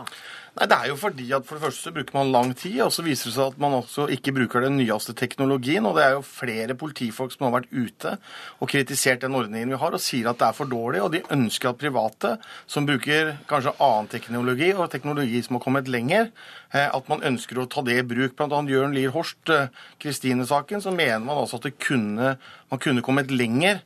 [0.56, 2.90] Nei, Det er jo fordi at for det første så bruker man lang tid, og
[2.90, 5.86] så viser det seg at man også ikke bruker den nyeste teknologien.
[5.86, 8.16] Og det er jo flere politifolk som har vært ute
[8.58, 11.06] og kritisert den ordningen vi har, og sier at det er for dårlig.
[11.06, 12.34] Og de ønsker at private,
[12.66, 16.34] som bruker kanskje annen teknologi, og teknologi som har kommet lenger,
[16.74, 18.34] eh, at man ønsker å ta det i bruk.
[18.42, 19.70] Blant annet Jørn Lier Horst, eh,
[20.02, 22.40] Kristine-saken, så mener man altså at kunne,
[22.74, 23.86] man kunne kommet lenger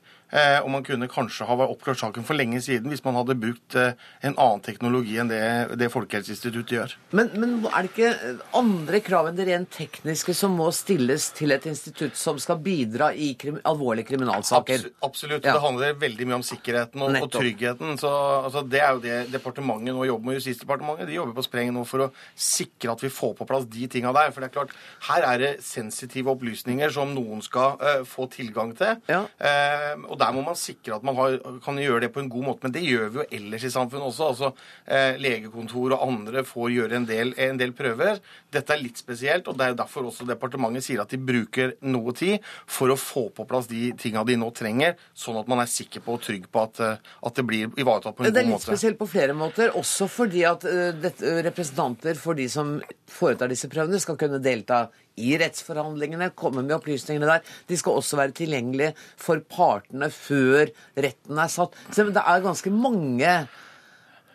[0.63, 3.93] og man kunne kanskje ha oppklart saken for lenge siden hvis man hadde brukt eh,
[4.25, 5.41] en annen teknologi enn det,
[5.79, 6.95] det Folkehelseinstituttet gjør.
[7.15, 11.55] Men, men, er det ikke andre krav enn det rent tekniske som må stilles til
[11.55, 14.79] et institutt som skal bidra i krim, alvorlige kriminalsaker?
[14.79, 14.97] Absolutt.
[15.07, 15.47] absolutt.
[15.47, 15.55] Ja.
[15.55, 17.95] Det handler veldig mye om sikkerheten og, og tryggheten.
[18.01, 18.11] Så
[18.41, 20.39] altså, Det er jo det departementet nå jobber med.
[20.39, 23.89] Justisdepartementet de jobber på spreng nå for å sikre at vi får på plass de
[23.91, 24.33] tinga der.
[24.33, 24.75] For det er klart,
[25.09, 28.99] her er det sensitive opplysninger som noen skal uh, få tilgang til.
[29.11, 29.23] Ja.
[29.39, 32.47] Uh, og der må man sikre at man har, kan gjøre det på en god
[32.49, 32.65] måte.
[32.65, 34.30] Men det gjør vi jo ellers i samfunnet også.
[34.32, 34.51] altså
[34.88, 38.21] eh, Legekontor og andre får gjøre en del, en del, prøver.
[38.54, 42.15] Dette er litt spesielt, og det er derfor også departementet sier at de bruker noe
[42.15, 45.71] tid for å få på plass de tinga de nå trenger, sånn at man er
[45.71, 48.38] sikker på og trygg på at, eh, at det blir ivaretatt på en god måte.
[48.38, 51.15] Det er litt spesielt på flere måter, også fordi at uh, det,
[51.49, 52.78] representanter for de som
[53.12, 57.54] foretar disse prøvene, skal kunne delta i rettsforhandlingene, komme med opplysningene der.
[57.69, 61.78] De skal også være tilgjengelige for partene før retten er satt.
[61.91, 63.36] Så det er ganske mange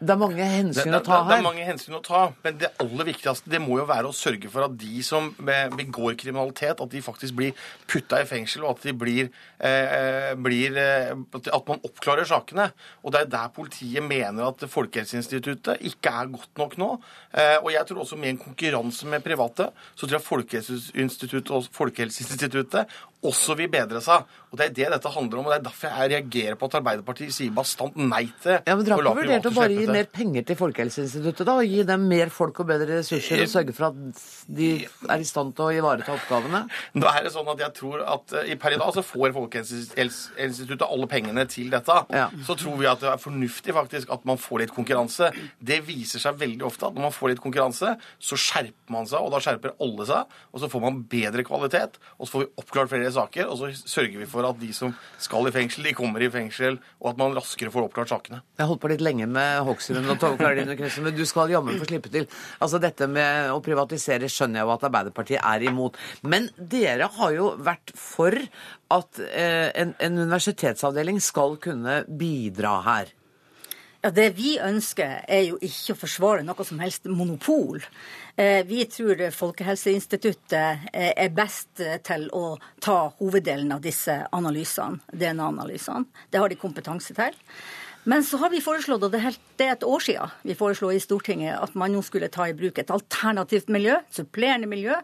[0.01, 1.29] det er mange hensyn det, det, å ta her.
[1.29, 4.17] Det er mange hensyn å ta, men det aller viktigste det må jo være å
[4.17, 8.79] sørge for at de som begår kriminalitet, at de faktisk blir putta i fengsel, og
[8.79, 9.29] at de blir,
[9.61, 11.13] eh, blir eh,
[11.53, 12.71] At man oppklarer sakene.
[13.05, 16.91] Og det er der politiet mener at Folkehelseinstituttet ikke er godt nok nå.
[17.37, 21.69] Eh, og jeg tror også med en konkurranse med private, så tror jeg Folkehelseinstituttet og
[21.77, 24.25] Folkehelseinstituttet også vil bedre seg.
[24.51, 26.77] Og Det er det dette handler om, og det er derfor jeg reagerer på at
[26.81, 30.09] Arbeiderpartiet sier bastant nei til Ja, men Dere har ikke vurdert å bare gi mer
[30.11, 31.45] penger til Folkehelseinstituttet?
[31.47, 34.71] da, og Gi dem mer folk og bedre ressurser og sørge for at de
[35.07, 36.65] er i stand til å ivareta oppgavene?
[36.99, 39.37] Nå er det sånn at jeg tror at eh, i per i dag så får
[39.37, 41.99] Folkehelseinstituttet alle pengene til dette.
[42.47, 45.31] Så tror vi at det er fornuftig faktisk at man får litt konkurranse.
[45.61, 49.23] Det viser seg veldig ofte at når man får litt konkurranse, så skjerper man seg,
[49.23, 50.37] og da skjerper alle seg.
[50.51, 53.70] Og så får man bedre kvalitet, og så får vi oppklart flere saker, og så
[53.79, 57.20] sørger vi for at de som skal i fengsel, de kommer i fengsel, og at
[57.20, 58.40] man raskere får oppklart sakene.
[58.57, 61.53] Jeg har holdt på litt lenge med Hoksrud og Tove Karoline Knutsen, men du skal
[61.53, 62.29] jammen få slippe til.
[62.61, 65.99] Altså Dette med å privatisere skjønner jeg jo at Arbeiderpartiet er imot.
[66.23, 68.37] Men dere har jo vært for
[68.90, 73.14] at eh, en, en universitetsavdeling skal kunne bidra her.
[74.01, 77.83] Ja, Det vi ønsker, er jo ikke å forsvare noe som helst monopol.
[78.35, 86.07] Eh, Vi tror Folkehelseinstituttet eh, er best til å ta hoveddelen av disse analysene, DNA-analysene.
[86.33, 87.37] Det har de kompetanse til.
[88.09, 91.61] Men så har vi foreslått, og det er et år siden vi foreslo i Stortinget,
[91.61, 94.97] at man nå skulle ta i bruk et alternativt miljø, et supplerende miljø.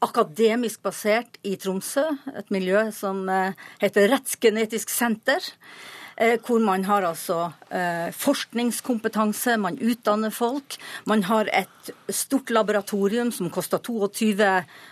[0.00, 2.06] Akademisk basert i Tromsø,
[2.38, 5.42] et miljø som eh, heter Rettsgenetisk senter.
[6.18, 10.76] Eh, Hvor man har altså eh, forskningskompetanse, man utdanner folk.
[11.06, 14.48] Man har et stort laboratorium som koster 22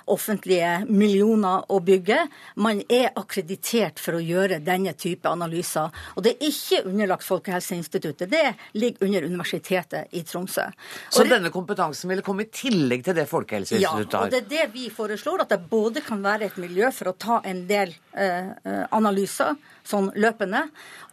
[0.06, 2.18] offentlige millioner å bygge.
[2.62, 5.90] Man er akkreditert for å gjøre denne type analyser.
[6.16, 10.70] Og det er ikke underlagt Folkehelseinstituttet, det ligger under Universitetet i Tromsø.
[11.10, 14.20] Så Og det- denne kompetansen ville komme i tillegg til det Folkehelseinstituttet har?
[14.20, 17.12] ja, og det er det vi foreslår, at det både kan være et miljø for
[17.12, 20.66] å ta en del eh, eh, analyser sånn løpende,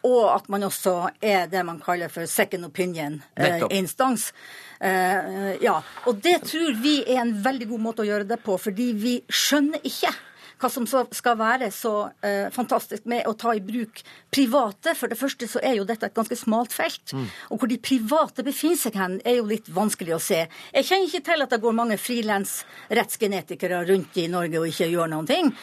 [0.07, 4.31] og at man også er det man kaller for second opinion-instans.
[4.83, 5.77] Eh, ja,
[6.09, 9.17] og det tror vi er en veldig god måte å gjøre det på, fordi vi
[9.31, 10.11] skjønner ikke
[10.61, 11.93] hva som så skal være så
[12.25, 14.01] eh, fantastisk med å ta i bruk
[14.33, 14.95] private.
[14.97, 17.13] For det første så er jo dette et ganske smalt felt.
[17.13, 17.27] Mm.
[17.51, 20.43] Og hvor de private befinner seg hen, er jo litt vanskelig å se.
[20.73, 25.11] Jeg kjenner ikke til at det går mange frilans-rettsgenetikere rundt i Norge og ikke gjør
[25.13, 25.53] noen ting.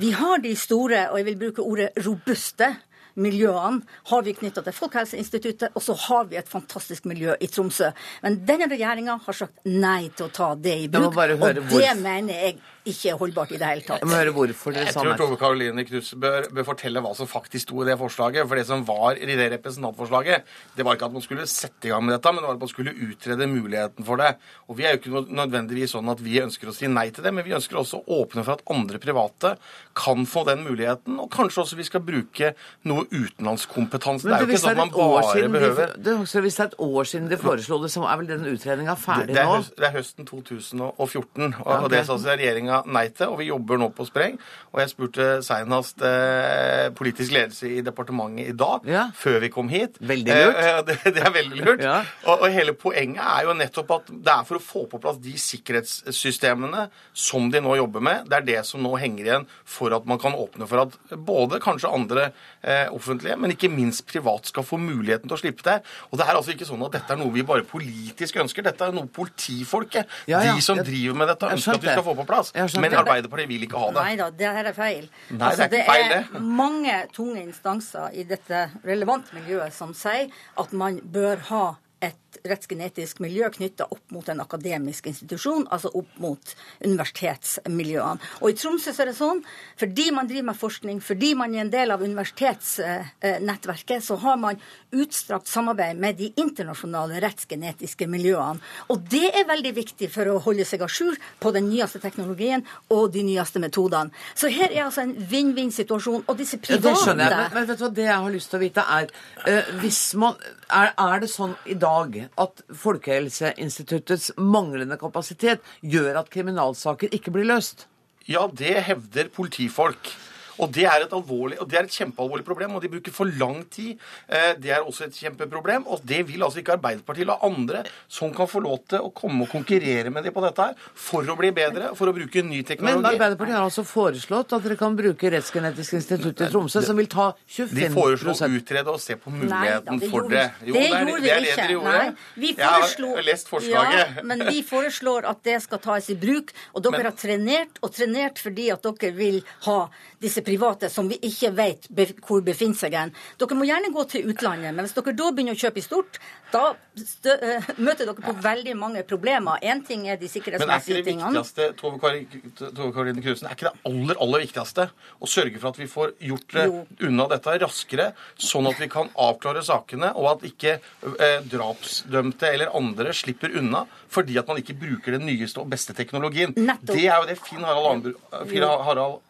[0.00, 2.74] Vi har de store, og jeg vil bruke ordet robuste,
[3.20, 7.90] miljøene har vi knytta til Folkehelseinstituttet, og så har vi et fantastisk miljø i Tromsø.
[8.24, 12.44] Men denne regjeringa har sagt nei til å ta det i bruk, og det mener
[12.46, 14.00] jeg ikke er holdbart i det hele tatt.
[14.00, 15.18] Jeg må høre hvorfor dere Jeg sa tror nei.
[15.20, 18.46] Tove Karoline Knutsen bør, bør fortelle hva som faktisk sto i det forslaget.
[18.48, 20.44] For det som var i det representantforslaget,
[20.76, 22.64] det var ikke at man skulle sette i gang med dette, men det var at
[22.64, 24.30] man skulle utrede muligheten for det.
[24.68, 27.34] Og vi er jo ikke nødvendigvis sånn at vi ønsker å si nei til det,
[27.36, 29.54] men vi ønsker også å åpne for at andre private
[30.00, 31.18] kan få den muligheten.
[31.20, 32.54] Og kanskje også vi skal bruke
[32.88, 34.24] noe utenlandskompetanse.
[34.28, 36.74] Det er jo ikke sånn at man bare behøver de- behøver det, det er et
[36.78, 39.56] år siden de foreslo det, så er vel den utredninga ferdig det, er nå?
[39.60, 41.84] høst, det er høsten 2014, og, Ja, okay.
[41.84, 42.28] og det sa altså
[42.70, 43.28] regjeringa nei til.
[43.34, 44.38] Og vi jobber nå på spreng.
[44.72, 48.86] Og jeg spurte senest eh, politisk ledelse i departementet i dag,
[49.18, 49.98] før vi kom hit.
[50.00, 50.56] Veldig lurt.
[50.60, 51.82] Eh, eh, det, det er veldig lurt.
[52.28, 55.18] og, og hele poenget er jo nettopp at det er for å få på plass
[55.22, 58.26] de sikkerhetssystemene som de nå jobber med.
[58.30, 61.60] Det er det som nå henger igjen for at man kan åpne for at både
[61.62, 62.26] kanskje andre
[62.62, 65.78] eh, offentlige, men ikke minst privat skal få muligheten til å slippe det.
[66.10, 68.66] Og det er altså ikke sånn at dette er noe vi bare politisk ønsker.
[68.66, 70.54] Dette er noe politifolket, Ja, ja.
[70.54, 72.52] de som Jeg- driver med dette, ønsker at vi skal få på plass.
[72.68, 72.84] Skjønte.
[72.84, 74.02] Men Arbeiderpartiet vil ikke ha det.
[74.02, 75.06] Nei da, det her er feil.
[75.30, 80.28] Nei, det er ikke det er mange tunge instanser i dette relevante miljøet som sier
[80.60, 81.64] at man bør ha
[82.00, 88.20] et rettsgenetisk miljø knytta opp mot en akademisk institusjon, altså opp mot universitetsmiljøene.
[88.40, 89.40] Og i Tromsø så er det sånn,
[89.80, 94.56] fordi man driver med forskning, fordi man er en del av universitetsnettverket, så har man
[94.90, 98.60] utstrakt samarbeid med de internasjonale rettsgenetiske miljøene.
[98.90, 102.64] Og det er veldig viktig for å holde seg à jour på den nyeste teknologien
[102.90, 104.10] og de nyeste metodene.
[104.34, 106.24] Så her er altså en vinn-vinn-situasjon.
[106.26, 108.50] Og disse Ja, Det skjønner jeg, men, men vet du hva, det jeg har lyst
[108.52, 109.12] til å vite er,
[109.46, 110.36] uh, hvis man,
[110.70, 117.48] er Er det sånn i dag at Folkehelseinstituttets manglende kapasitet gjør at kriminalsaker ikke blir
[117.48, 117.86] løst?
[118.28, 120.12] Ja, det hevder politifolk.
[120.60, 123.24] Og det er et alvorlig, og det er et kjempealvorlig problem, og de bruker for
[123.40, 123.96] lang tid.
[124.28, 128.32] Eh, Det er også et kjempeproblem, og det vil altså ikke Arbeiderpartiet la andre som
[128.34, 131.36] kan få lov til å komme og konkurrere med dem på dette her, for å
[131.38, 133.00] bli bedre, for å bruke ny teknologi.
[133.02, 133.14] Men.
[133.14, 137.32] Arbeiderpartiet har altså foreslått at dere kan bruke Rettsgenetisk institutt i Tromsø, som vil ta
[137.46, 140.52] 25 De foreslo å utrede og se på Nei da, muligheten det for det.
[140.60, 141.56] vi- det er- gjorde det er vi det ikke.
[141.56, 141.98] dere gjorde.
[141.98, 144.16] Nei, vi Jeg har lest forslaget.
[144.16, 146.52] Ja, men vi foreslår at det skal tas i bruk.
[146.74, 149.88] Og dere Men- har trenert og trenert fordi at dere vil ha
[150.20, 151.88] disse private som vi ikke vet
[152.26, 153.12] hvor befinner seg hen.
[153.40, 156.20] Dere må gjerne gå til utlandet, men hvis dere da begynner å kjøpe i stort,
[156.52, 159.62] da uh, møter dere på veldig mange problemer.
[159.64, 161.30] Én ting er de sikkerhetsmessige tingene.
[161.32, 164.88] Men er ikke det viktigste, Tove Karoline Knutsen, er ikke det aller, aller viktigste
[165.20, 166.82] å sørge for at vi får gjort det jo.
[167.08, 168.10] unna dette raskere,
[168.50, 173.86] sånn at vi kan avklare sakene, og at ikke eh, drapsdømte eller andre slipper unna
[174.10, 176.50] fordi at man ikke bruker den nyeste og beste teknologien.
[176.56, 176.96] Nettopp.
[176.96, 179.29] Det er jo det Finn Harald, Harald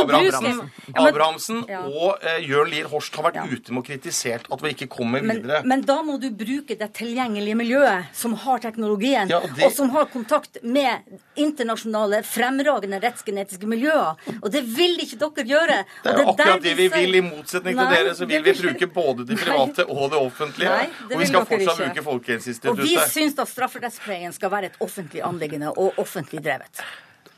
[0.00, 0.60] Abrahamsen,
[0.94, 1.82] Abrahamsen ja.
[1.86, 3.46] og eh, Jørn Lier Horst har vært ja.
[3.50, 5.60] ute med å kritisert at vi ikke kommer videre.
[5.60, 9.66] Men, men, da må du bruke det tilgjengelige miljøet som har teknologien, ja, det...
[9.66, 14.20] og, som har kontakt med internasjonale, fremragende rettsgenetiske miljøer.
[14.40, 15.78] Og det vil ikke dere gjøre.
[16.04, 17.18] Det er jo akkurat det vi vil.
[17.20, 20.70] I motsetning til Nei, dere så vil vi bruke både de private og det offentlige.
[20.70, 22.80] Nei, det og vi skal fortsatt bruke Folkehelseinstituttet.
[22.80, 26.84] Og vi syns at strafferettspleien skal være et offentlig anliggende og offentlig drevet.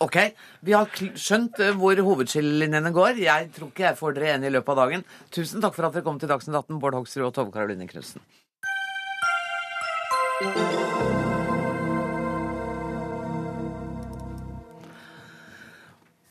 [0.02, 0.16] Ok,
[0.66, 3.20] Vi har skjønt eh, hvor hovedskillelinjene går.
[3.22, 5.06] Jeg tror ikke jeg får dere enige i løpet av dagen.
[5.34, 8.22] Tusen takk for at dere kom til Dagsnytt 18, Bård Hoksrud og Tove Karoline Knutsen.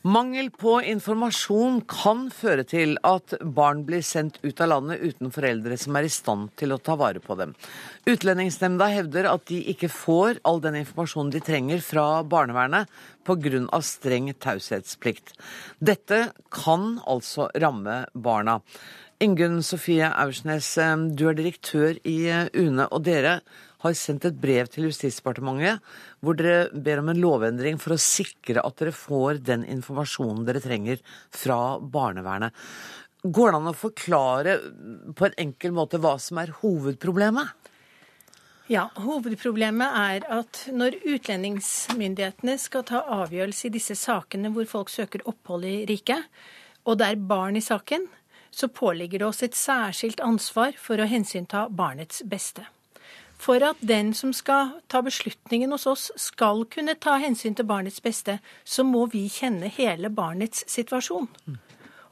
[0.02, 5.76] Mangel på informasjon kan føre til at barn blir sendt ut av landet uten foreldre
[5.78, 7.52] som er i stand til å ta vare på dem.
[8.10, 12.90] Utlendingsnemnda hevder at de ikke får all den informasjonen de trenger fra barnevernet
[13.22, 13.62] pga.
[13.78, 15.36] streng taushetsplikt.
[15.78, 18.58] Dette kan altså ramme barna.
[19.22, 20.74] Ingunn Sofie Aursnes,
[21.14, 22.26] du er direktør i
[22.58, 23.38] UNE, og dere
[23.82, 25.82] har sendt et brev til Justisdepartementet
[26.22, 30.62] hvor dere ber om en lovendring for å sikre at dere får den informasjonen dere
[30.64, 31.02] trenger
[31.34, 32.54] fra barnevernet.
[33.22, 34.56] Går det an å forklare
[35.14, 37.58] på en enkel måte hva som er hovedproblemet?
[38.70, 45.24] Ja, Hovedproblemet er at når utlendingsmyndighetene skal ta avgjørelse i disse sakene hvor folk søker
[45.28, 46.30] opphold i riket,
[46.86, 48.06] og det er barn i saken,
[48.52, 52.64] så påligger det oss et særskilt ansvar for å hensynta barnets beste.
[53.42, 57.98] For at den som skal ta beslutningen hos oss, skal kunne ta hensyn til barnets
[58.04, 61.26] beste, så må vi kjenne hele barnets situasjon.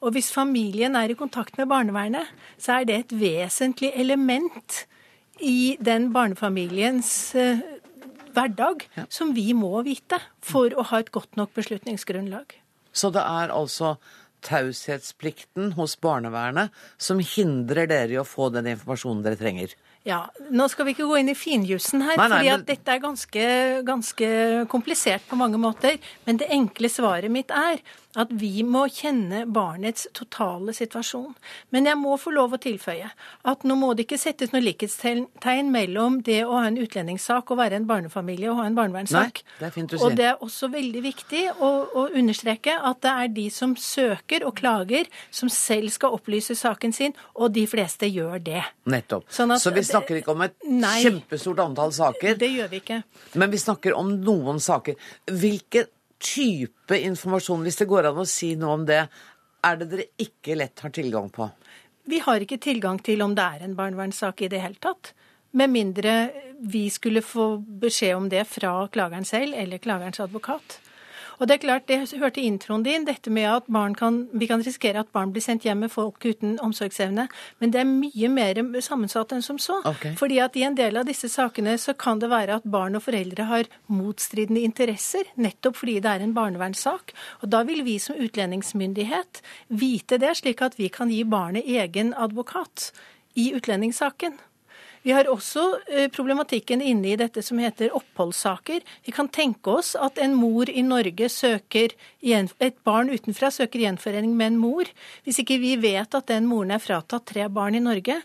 [0.00, 2.26] Og hvis familien er i kontakt med barnevernet,
[2.58, 4.84] så er det et vesentlig element
[5.40, 7.60] i den barnefamiliens uh,
[8.34, 12.56] hverdag som vi må vite for å ha et godt nok beslutningsgrunnlag.
[12.92, 13.94] Så det er altså
[14.46, 19.76] taushetsplikten hos barnevernet som hindrer dere i å få den informasjonen dere trenger?
[20.08, 22.64] Ja, Nå skal vi ikke gå inn i finjussen her, for men...
[22.64, 23.42] dette er ganske,
[23.84, 24.28] ganske
[24.72, 25.98] komplisert på mange måter.
[26.24, 27.82] Men det enkle svaret mitt er
[28.18, 31.34] at vi må kjenne barnets totale situasjon.
[31.70, 33.06] Men jeg må få lov å tilføye
[33.50, 37.60] at nå må det ikke settes noe likhetstegn mellom det å ha en utlendingssak og
[37.60, 39.42] være en barnefamilie og ha en barnevernssak.
[39.44, 40.06] Nei, det er fint å si.
[40.06, 44.46] Og det er også veldig viktig å, å, understreke at det er de som søker
[44.48, 48.64] og klager, som selv skal opplyse saken sin, og de fleste gjør det.
[48.90, 49.28] Nettopp.
[49.30, 52.36] Sånn at, Så vi snakker ikke om et nei, kjempestort antall saker.
[52.40, 53.02] Det gjør vi ikke.
[53.40, 54.96] Men vi snakker om noen saker.
[55.30, 55.90] Hvilken
[56.20, 59.04] type informasjon, hvis det går an å si noe om det,
[59.64, 61.48] er det dere ikke lett har tilgang på?
[62.10, 65.12] Vi har ikke tilgang til om det er en barnevernssak i det hele tatt.
[65.52, 66.14] Med mindre
[66.60, 70.78] vi skulle få beskjed om det fra klageren selv eller klagerens advokat.
[71.40, 75.00] Og det er klart, det hørte introen din, dette med at kan, vi kan risikere
[75.00, 77.28] at barn blir sendt hjem med folk uten omsorgsevne.
[77.58, 79.80] Men det er mye mer sammensatt enn som så.
[79.88, 80.14] Okay.
[80.20, 83.06] Fordi at i en del av disse sakene så kan det være at barn og
[83.06, 87.14] foreldre har motstridende interesser, nettopp fordi det er en barnevernssak.
[87.40, 92.12] Og da vil vi som utlendingsmyndighet vite det, slik at vi kan gi barnet egen
[92.12, 92.92] advokat
[93.34, 94.36] i utlendingssaken.
[95.02, 98.84] Vi har også eh, problematikken inne i dette som heter oppholdssaker.
[99.06, 104.36] Vi kan tenke oss at en mor i Norge søker et barn utenfra søker gjenforening
[104.36, 104.90] med en mor.
[105.24, 108.20] Hvis ikke vi vet at den moren er fratatt tre barn i Norge,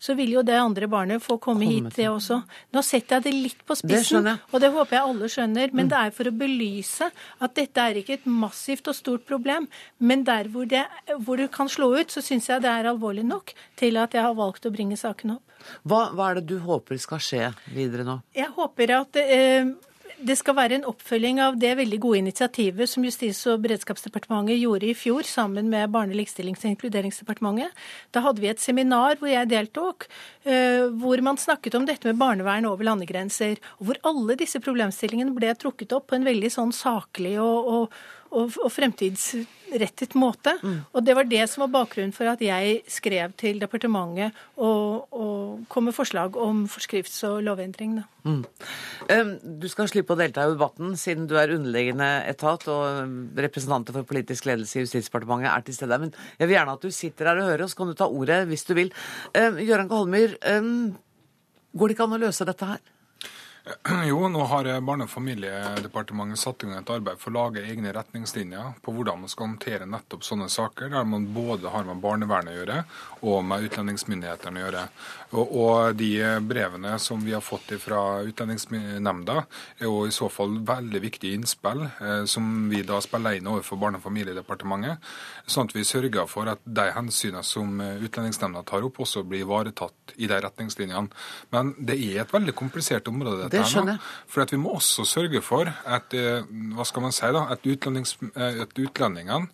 [0.00, 2.40] så vil jo det andre barnet få komme, komme hit, det også.
[2.72, 5.74] Nå setter jeg det litt på spissen, det og det håper jeg alle skjønner.
[5.74, 5.90] Men mm.
[5.92, 7.10] det er for å belyse
[7.44, 9.68] at dette er ikke et massivt og stort problem.
[9.98, 10.86] Men der hvor det,
[11.20, 14.24] hvor det kan slå ut, så syns jeg det er alvorlig nok til at jeg
[14.24, 15.44] har valgt å bringe saken opp.
[15.84, 18.20] Hva, hva er det du håper skal skje videre nå?
[18.32, 19.68] Jeg håper at eh,
[20.26, 24.90] det skal være en oppfølging av det veldig gode initiativet som Justis- og beredskapsdepartementet gjorde
[24.90, 27.72] i fjor sammen med Barne-, likestillings- og inkluderingsdepartementet.
[28.12, 30.06] Da hadde vi et seminar hvor jeg deltok,
[30.44, 33.58] eh, hvor man snakket om dette med barnevern over landegrenser.
[33.78, 38.00] Hvor alle disse problemstillingene ble trukket opp på en veldig sånn saklig og, og
[38.30, 40.52] og, og fremtidsrettet måte.
[40.62, 40.76] Mm.
[40.94, 45.64] Og det var det som var bakgrunnen for at jeg skrev til departementet og, og
[45.72, 47.98] kom med forslag om forskrifts- og lovendring.
[48.24, 48.42] Mm.
[49.60, 54.08] Du skal slippe å delta i debatten, siden du er underliggende etat og representanter for
[54.08, 56.00] politisk ledelse i Justisdepartementet er til stede.
[56.06, 58.08] Men jeg vil gjerne at du sitter her og hører, og så kan du ta
[58.08, 58.94] ordet hvis du vil.
[59.34, 60.38] Gøran Kolmyr,
[61.74, 62.82] går det ikke an å løse dette her?
[64.08, 67.92] Jo, nå har Barne- og familiedepartementet satt i gang et arbeid for å lage egne
[67.92, 72.54] retningslinjer på hvordan man skal håndtere nettopp sånne saker, der man både har med barnevernet
[72.54, 72.78] å gjøre
[73.28, 74.84] og med utlendingsmyndighetene å gjøre.
[75.30, 76.10] Og, og de
[76.42, 79.36] brevene som vi har fått fra Utlendingsnemnda,
[79.78, 83.78] er jo i så fall veldig viktige innspill, eh, som vi da spiller inn overfor
[83.80, 85.04] Barne- og familiedepartementet,
[85.46, 90.16] sånn at vi sørger for at de hensynene som Utlendingsnemnda tar opp, også blir ivaretatt
[90.16, 91.12] i de retningslinjene.
[91.52, 94.02] Men det er et veldig komplisert område det skjønner jeg.
[94.30, 97.66] For at vi må også sørge for at, eh, hva skal man si da, at,
[97.66, 99.48] eh, at utlendingene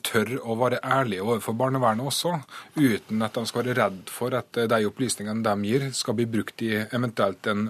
[0.00, 2.38] tør å være ærlige overfor barnevernet også,
[2.78, 6.26] uten at de skal være redd for at eh, de opplysningene de gir, skal bli
[6.30, 7.66] brukt i eventuelt en,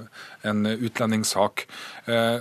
[0.46, 1.66] en utlendingssak.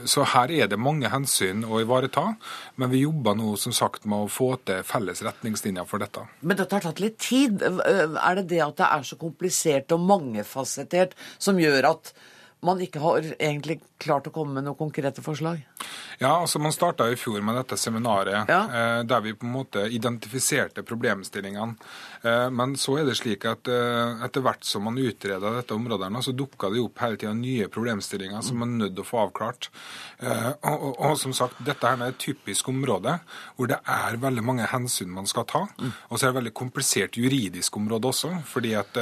[0.09, 2.35] Så her er det mange hensyn å ivareta,
[2.75, 6.25] men vi jobber nå som sagt med å få til felles retningslinjer for dette.
[6.41, 7.63] Men dette har tatt litt tid.
[7.63, 12.13] Er det det at det er så komplisert og mangefasettert som gjør at
[12.63, 15.61] man ikke har egentlig klart å komme med noen konkrete forslag?
[16.21, 18.59] Ja, altså Man starta i fjor med dette seminaret ja.
[18.67, 21.75] eh, der vi på en måte identifiserte problemstillingene.
[22.23, 26.11] Eh, men så er det slik at eh, etter hvert som man utreder dette området,
[26.23, 29.21] så dukka det opp hele tida nye problemstillinger som man er nødt til å få
[29.25, 29.69] avklart.
[30.19, 33.17] Eh, og, og, og, som sagt, dette her er et typisk område
[33.57, 35.65] hvor det er veldig mange hensyn man skal ta.
[36.09, 38.31] Og så er det et veldig komplisert juridisk område også.
[38.47, 38.95] fordi at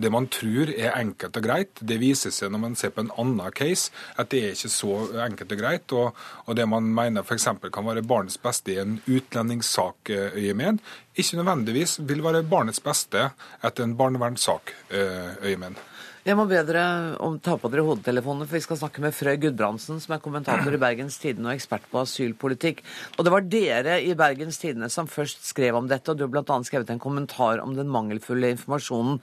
[0.00, 3.12] det man tror er enkelt og greit, det viser seg når man ser på en
[3.20, 5.96] annen case at det er ikke så enkelt og greit.
[5.96, 7.48] Og, og det man mener f.eks.
[7.70, 10.82] kan være barnets beste i en utlendingssak-øyemed,
[11.14, 13.28] ikke nødvendigvis vil være barnets beste
[13.62, 15.82] etter en barnevernssak-øyemed.
[16.24, 16.84] Jeg må be dere
[17.20, 20.72] om ta på dere hodetelefonene, for vi skal snakke med Frøy Gudbrandsen, som er kommentator
[20.72, 22.80] i Bergens Tidende og ekspert på asylpolitikk.
[23.18, 26.32] Og det var dere i Bergens Tidende som først skrev om dette, og du har
[26.32, 26.56] bl.a.
[26.64, 29.20] skrevet en kommentar om den mangelfulle informasjonen.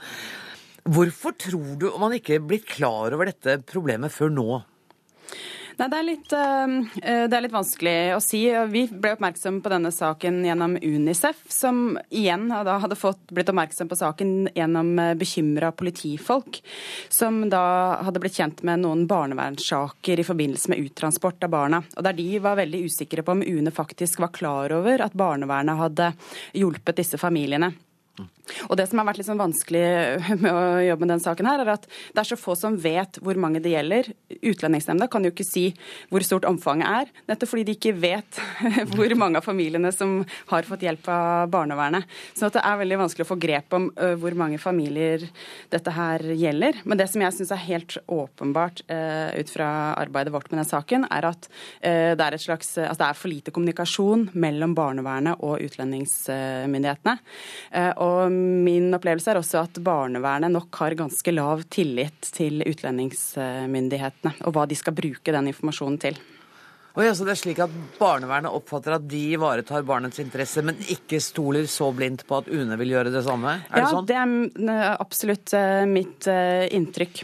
[0.84, 4.50] Hvorfor tror du man ikke er blitt klar over dette problemet før nå?
[5.82, 8.42] Nei, det er, litt, eh, det er litt vanskelig å si.
[8.70, 13.98] Vi ble oppmerksom på denne saken gjennom Unicef, som igjen hadde fått, blitt oppmerksom på
[13.98, 16.60] saken gjennom eh, bekymra politifolk,
[17.10, 17.64] som da
[18.06, 21.82] hadde blitt kjent med noen barnevernssaker i forbindelse med uttransport av barna.
[21.96, 25.82] Og Der de var veldig usikre på om UNE faktisk var klar over at barnevernet
[25.82, 26.12] hadde
[26.62, 27.72] hjulpet disse familiene.
[28.70, 29.84] Og Det som har vært litt sånn vanskelig
[30.42, 33.20] med å jobbe med den saken, her, er at det er så få som vet
[33.24, 34.10] hvor mange det gjelder.
[34.42, 35.70] Utlendingsnemnda kan jo ikke si
[36.12, 38.42] hvor stort omfanget er, nettopp fordi de ikke vet
[38.96, 40.20] hvor mange av familiene som
[40.52, 42.08] har fått hjelp av barnevernet.
[42.38, 43.90] Så det er veldig vanskelig å få grep om
[44.22, 45.24] hvor mange familier
[45.72, 46.82] dette her gjelder.
[46.84, 49.70] Men det som jeg syns er helt åpenbart ut fra
[50.02, 51.48] arbeidet vårt med den saken, er at
[51.82, 57.18] det er, slags, altså det er for lite kommunikasjon mellom barnevernet og utlendingsmyndighetene.
[58.02, 64.56] Og min opplevelse er også at barnevernet nok har ganske lav tillit til utlendingsmyndighetene, og
[64.56, 66.18] hva de skal bruke den informasjonen til.
[66.92, 70.80] Og ja, så det er slik at Barnevernet oppfatter at de ivaretar barnets interesse, men
[70.92, 73.62] ikke stoler så blindt på at UNE vil gjøre det samme?
[73.70, 74.10] Er ja, det sånn?
[74.58, 77.24] det er absolutt eh, mitt eh, inntrykk.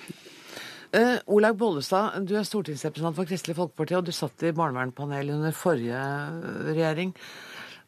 [0.96, 5.56] Uh, Olaug Bollestad, du er stortingsrepresentant for Kristelig Folkeparti, og du satt i barnevernpanelet under
[5.56, 6.00] forrige
[6.70, 7.12] regjering.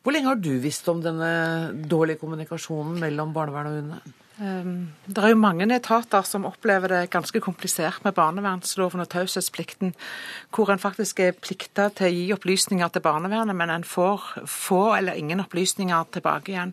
[0.09, 1.27] Hvor lenge har du visst om denne
[1.85, 3.97] dårlige kommunikasjonen mellom barnevern og UNE?
[4.39, 9.91] Ehm, det er jo mange etater som opplever det ganske komplisert med barnevernsloven og taushetsplikten,
[10.55, 14.83] hvor en faktisk er plikta til å gi opplysninger til barnevernet, men en får få
[14.95, 16.71] eller ingen opplysninger tilbake igjen.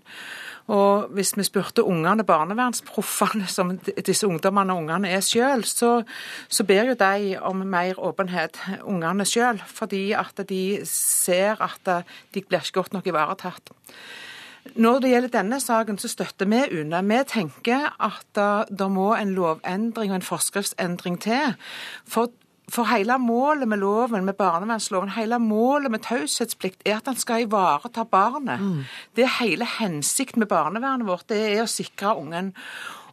[0.70, 5.90] Og hvis vi spurte ungene, barnevernsproffene, som disse ungdommene og ungene er sjøl, så,
[6.48, 11.90] så, ber jo de om mer åpenhet, ungene sjøl, fordi at de ser at
[12.34, 13.74] de blir ikke godt nok ivaretatt.
[14.74, 17.02] Når det gjelder denne saken, så støtter vi UNE.
[17.06, 21.54] Vi tenker at det må en lovendring og en forskriftsendring til.
[22.08, 22.32] For
[22.68, 27.44] for hele målet med loven, med barnevernsloven, hele målet med taushetsplikt, er at den skal
[27.44, 28.60] ivareta barnet.
[28.60, 28.84] Mm.
[29.16, 32.54] Det er hele hensikten med barnevernet vårt, det er å sikre ungen.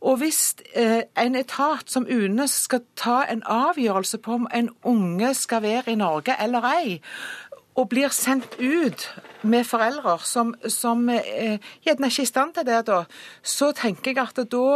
[0.03, 5.33] Og hvis eh, en etat som UNE skal ta en avgjørelse på om en unge
[5.33, 6.97] skal være i Norge eller ei,
[7.75, 9.07] og blir sendt ut
[9.43, 13.03] med foreldre som, som eh, gjerne ikke er i stand til det, da,
[13.41, 14.67] så tenker jeg at da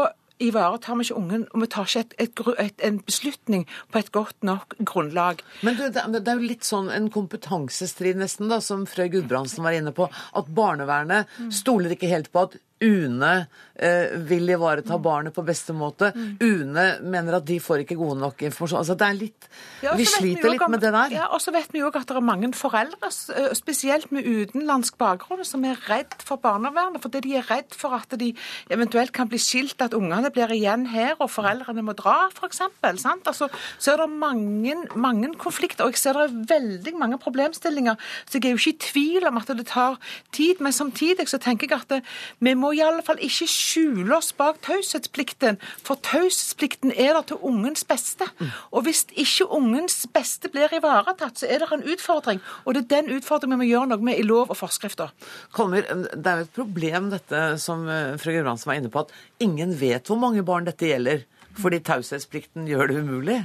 [0.44, 4.12] ivaretar vi ikke ungen, og vi tar ikke et, et, et, en beslutning på et
[4.14, 5.42] godt nok grunnlag.
[5.66, 9.66] Men du, det, det er jo litt sånn en kompetansestrid nesten, da, som Frøy Gudbrandsen
[9.66, 10.10] var inne på.
[10.38, 16.12] At barnevernet stoler ikke helt på at UNE eh, vil ivareta barnet på beste måte.
[16.42, 18.82] UNE mener at de får ikke god nok informasjon.
[18.84, 19.48] Altså det er litt
[19.82, 21.12] Ja, Vi sliter vi litt om- med det der.
[21.14, 24.26] Ja, og så vet vi jo også at det er mange foreldre, eh, spesielt med
[24.26, 28.34] utenlandsk bakgrunn, som er redd for barnevernet, fordi de er redd for at de
[28.72, 32.62] eventuelt kan bli skilt, at ungene blir igjen her, og foreldrene må dra, f.eks.
[32.84, 33.50] Altså,
[33.80, 38.40] så er det mange, mange konflikter, og jeg ser det er veldig mange problemstillinger, så
[38.40, 39.98] jeg er jo ikke i tvil om at det tar
[40.32, 42.04] tid, men samtidig så tenker jeg at det,
[42.40, 47.42] vi må i alle fall ikke skjule oss bak taushetsplikten, for taushetsplikten er der til
[47.46, 48.28] ungens beste.
[48.72, 52.42] Og hvis ikke ungens beste blir ivaretatt, så er det en utfordring.
[52.66, 55.14] Og det er den utfordringen vi må gjøre noe med i lov og forskrifter.
[55.56, 59.44] Kolmer, det er jo et problem dette som eh, fru Gudbrandsen var inne på, at
[59.44, 61.26] ingen vet hvor mange barn dette gjelder.
[61.58, 63.40] Fordi taushetsplikten gjør det umulig.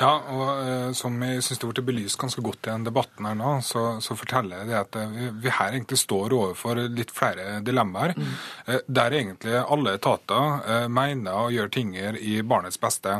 [0.00, 3.34] Ja, og eh, som jeg syns det ble belyst ganske godt i den debatten her
[3.36, 7.58] nå, så, så forteller det at eh, vi, vi her egentlig står overfor litt flere
[7.66, 8.14] dilemmaer.
[8.16, 8.30] Mm.
[8.88, 13.18] Der egentlig alle etater eh, mener å gjøre ting i barnets beste.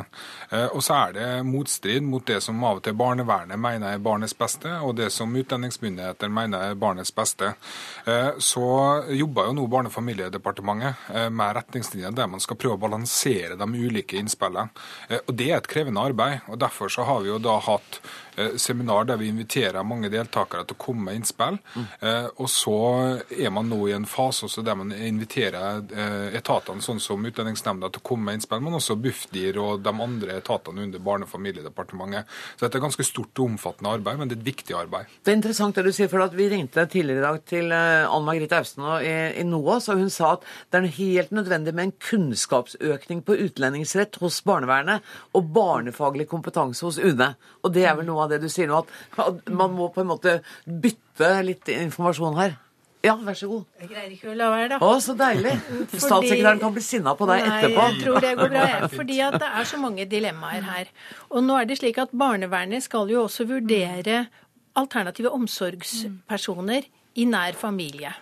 [0.49, 4.01] Eh, Og så er det motstrid mot det som av og til barnevernet mener er
[4.01, 7.53] barnets beste, og det som utlendingsmyndighetene mener er barnets beste.
[8.07, 8.65] Eh, Så
[9.13, 13.55] jobber jo nå Barne- og familiedepartementet eh, med retningslinjer der man skal prøve å balansere
[13.59, 14.73] de ulike innspillene.
[15.09, 16.41] Eh, Og det er et krevende arbeid.
[16.49, 17.99] og Derfor så har vi jo da hatt
[18.57, 21.57] seminar der vi inviterer mange deltakere til å komme med innspill.
[21.99, 22.75] Eh, Og så
[23.29, 27.89] er man nå i en fase også der man inviterer eh, etatene, sånn som Utlendingsnemnda,
[27.91, 31.31] til å komme med innspill, men også Bufdir og de andre etatene under Barne- og
[31.31, 32.25] familiedepartementet.
[32.55, 35.11] Så dette er ganske stort og omfattende arbeid, men det er et viktig arbeid.
[35.23, 38.25] Det er interessant det du sier, for Vi ringte tidligere i dag til eh, Anne
[38.25, 43.23] Margrethe Austen i NOAS, og hun sa at det er helt nødvendig med en kunnskapsøkning
[43.25, 45.01] på utlendingsrett hos barnevernet
[45.35, 47.33] og barnefaglig kompetanse hos UNE.
[47.63, 50.11] Og det er vel noe av det du sier nå, at, man må på en
[50.11, 52.59] måte bytte litt informasjon her.
[53.01, 53.63] Ja, vær så god.
[53.81, 54.77] Jeg greier ikke å la være, da.
[54.85, 55.55] Å, så deilig.
[55.65, 57.81] Fordi- Statssekretæren kan bli sinna på deg etterpå.
[57.81, 58.89] Nei, jeg tror det går bra, jeg.
[58.99, 60.91] Fordi at det er så mange dilemmaer her.
[61.31, 64.27] Og nå er det slik at barnevernet skal jo også vurdere
[64.77, 66.85] alternative omsorgspersoner
[67.17, 68.13] i nær familie.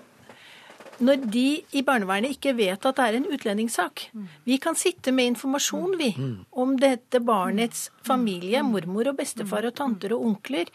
[0.99, 1.45] Når de
[1.75, 4.01] i barnevernet ikke vet at det er en utlendingssak
[4.43, 6.09] Vi kan sitte med informasjon, vi,
[6.51, 10.72] om dette barnets familie, mormor og bestefar og tanter og onkler,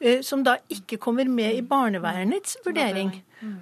[0.00, 3.14] eh, som da ikke kommer med i barnevernets vurdering.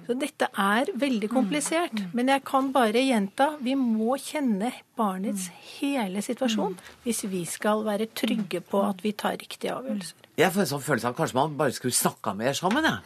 [0.05, 2.03] Så dette er veldig komplisert.
[2.13, 5.47] Men jeg kan bare gjenta, vi må kjenne barnets
[5.79, 10.29] hele situasjon hvis vi skal være trygge på at vi tar riktige avgjørelser.
[10.41, 12.85] Jeg får en sånn følelse av at kanskje man bare skulle snakka mer sammen.
[12.87, 12.99] Ja.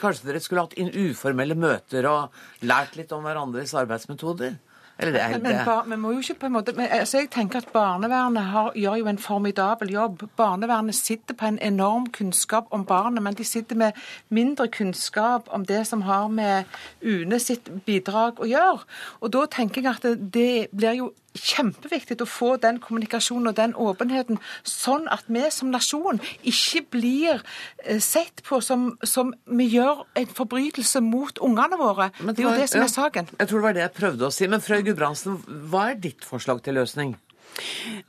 [0.00, 4.56] Kanskje dere skulle hatt uformelle møter og lært litt om hverandres arbeidsmetoder?
[4.98, 7.30] Eller det er Men, bar, vi må jo ikke på en måte, men, altså jeg
[7.30, 10.22] tenker at Barnevernet har, gjør jo en formidabel jobb.
[10.36, 13.92] Barnevernet sitter på en enorm kunnskap om barnet, men de sitter med
[14.28, 16.64] mindre kunnskap om det som har med
[17.02, 18.86] UNE sitt bidrag å gjøre.
[19.20, 23.56] Og da tenker jeg at det, det blir jo kjempeviktig å få den kommunikasjonen og
[23.58, 27.42] den åpenheten, sånn at vi som nasjon ikke blir
[27.84, 32.10] eh, sett på som, som vi gjør en forbrytelse mot ungene våre.
[32.20, 33.30] Det er jo det som er saken.
[33.38, 34.48] Jeg tror det var det jeg prøvde å si.
[34.50, 37.16] Men Frøy Gudbrandsen, hva er ditt forslag til løsning?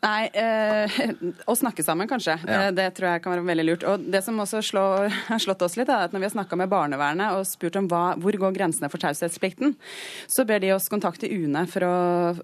[0.03, 0.95] Nei, eh,
[1.51, 2.37] å snakke sammen, kanskje.
[2.45, 2.67] Ja.
[2.67, 3.85] Eh, Det tror jeg kan være veldig lurt.
[3.89, 6.59] Og Det som også slår, har slått oss litt, er at når vi har snakka
[6.59, 9.75] med barnevernet og spurt om hva, hvor går grensene for taushetsplikten,
[10.31, 11.95] så ber de oss kontakte UNE for å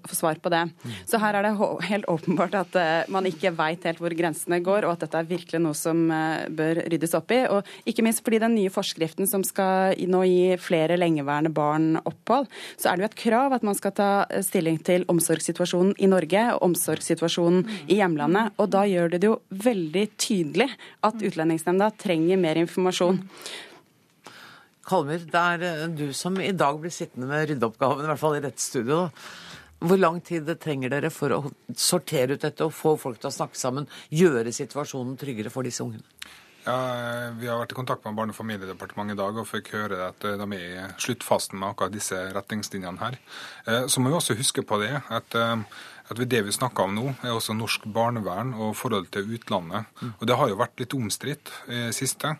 [0.08, 0.64] få svar på det.
[1.10, 1.54] Så her er det
[1.88, 5.30] helt åpenbart at eh, man ikke veit helt hvor grensene går, og at dette er
[5.30, 7.42] virkelig noe som eh, bør ryddes opp i.
[7.52, 12.48] Og ikke minst fordi den nye forskriften som skal nå gi flere lengeværende barn opphold,
[12.80, 14.10] så er det jo et krav at man skal ta
[14.44, 18.52] stilling til omsorgssituasjonen i Norge og omsorgssituasjonen i hjemlandet.
[18.60, 20.68] Og da gjør det det jo veldig tydelig
[21.02, 23.22] at Utlendingsnemnda trenger mer informasjon.
[24.82, 28.36] Kalmyr, det er eh, du som i dag blir sittende med ryddeoppgaven, i hvert fall
[28.38, 29.24] i dette studioet.
[29.82, 31.40] Hvor lang tid trenger dere for å
[31.74, 35.82] sortere ut dette og få folk til å snakke sammen, gjøre situasjonen tryggere for disse
[35.82, 36.06] ungene?
[36.62, 40.04] Ja, Vi har vært i kontakt med Barne- og familiedepartementet i dag og fikk høre
[40.12, 43.18] at eh, de er i sluttfasen med akkurat disse retningslinjene her.
[43.66, 45.56] Eh, Så må vi også huske på det at eh,
[46.10, 49.88] at det vi snakker om nå, er også norsk barnevern og forholdet til utlandet.
[50.18, 52.34] Og Det har jo vært litt omstridt i det siste.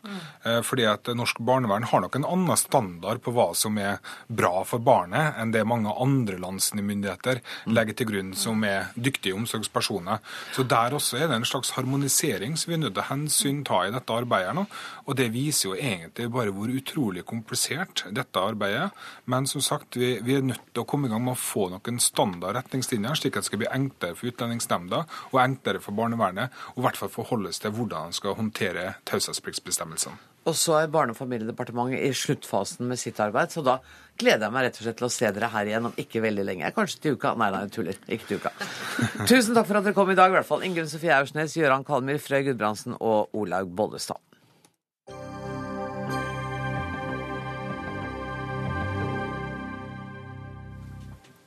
[0.45, 4.63] Eh, fordi at norsk barnevern har nok en annen standard på hva som er bra
[4.69, 10.23] for barnet, enn det mange andre lands myndigheter legger til grunn som er dyktige omsorgspersoner.
[10.57, 13.83] Så der også er det en slags harmonisering som vi er nødt til å hensynta
[13.87, 14.55] i dette arbeidet.
[14.55, 14.67] nå.
[15.07, 18.91] Og det viser jo egentlig bare hvor utrolig komplisert dette arbeidet er.
[19.31, 21.69] Men som sagt, vi, vi er nødt til å komme i gang med å få
[21.73, 26.80] noen standard retningslinjer, slik at skal bli enklere for Utlendingsnemnda og enklere for barnevernet, og
[26.80, 30.16] i hvert fall forholdes til hvordan en skal håndtere taushetspliktsbestemmelsene.
[30.48, 33.76] Og så er Barne- og familiedepartementet i sluttfasen med sitt arbeid, så da
[34.18, 36.46] gleder jeg meg rett og slett til å se dere her igjen om ikke veldig
[36.48, 36.72] lenge.
[36.74, 37.36] Kanskje til uka.
[37.38, 38.00] Nei, nei, jeg tuller.
[38.09, 38.50] Ikke til uka.
[39.30, 40.64] Tusen takk for at dere kom i dag, i hvert fall.
[40.66, 44.18] Ingunn Sofie Aursnes, Gøran Kalmyr, Frøy Gudbrandsen og Olaug Bollestad.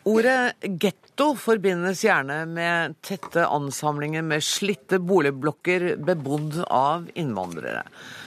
[0.06, 0.54] Ordet
[1.16, 7.86] getto forbindes gjerne med tette ansamlinger med slitte boligblokker bebodd av innvandrere.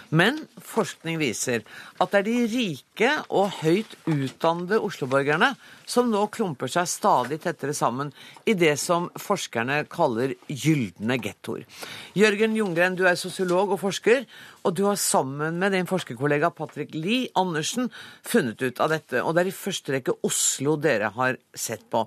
[0.08, 1.66] Men forskning viser
[2.00, 5.50] at det er de rike og høyt utdannede osloborgerne
[5.84, 8.14] som nå klumper seg stadig tettere sammen
[8.48, 11.68] i det som forskerne kaller gylne gettoer.
[12.16, 14.24] Jørgen Ljunggren, du er sosiolog og forsker,
[14.64, 17.92] og du har sammen med din forskerkollega Patrick Lie Andersen
[18.24, 19.20] funnet ut av dette.
[19.20, 22.06] Og det er i første rekke Oslo dere har sett på.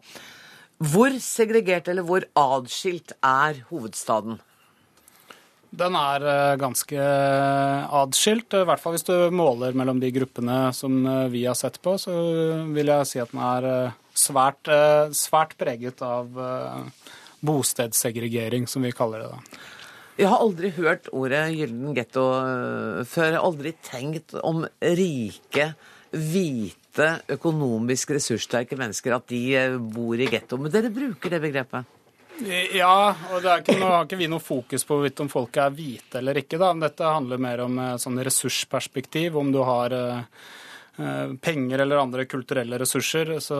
[0.82, 4.40] Hvor segregert eller hvor adskilt er hovedstaden?
[5.72, 7.04] Den er eh, ganske
[7.96, 11.78] adskilt, i hvert fall hvis du måler mellom de gruppene som eh, vi har sett
[11.86, 11.94] på.
[12.02, 12.12] Så
[12.74, 14.68] vil jeg si at den er eh, svært,
[15.16, 16.28] svært preget av
[17.46, 19.30] bostedssegregering, som vi kaller det.
[19.32, 19.62] da.
[20.20, 22.26] Jeg har aldri hørt ordet gyllen getto
[23.08, 23.30] før.
[23.30, 25.72] Jeg har aldri tenkt om rike,
[26.12, 29.42] hvite, økonomisk ressurssterke mennesker at de
[29.94, 30.60] bor i getto.
[30.60, 31.98] Men dere bruker det begrepet?
[32.74, 36.18] Ja, og det ikke, noe, har ikke vi noe fokus på om folk er hvite
[36.18, 36.58] eller ikke.
[36.58, 36.72] Da.
[36.74, 39.38] Dette handler mer om eh, sånn ressursperspektiv.
[39.38, 40.24] Om du har Eh,
[41.42, 43.60] penger eller andre kulturelle ressurser, så,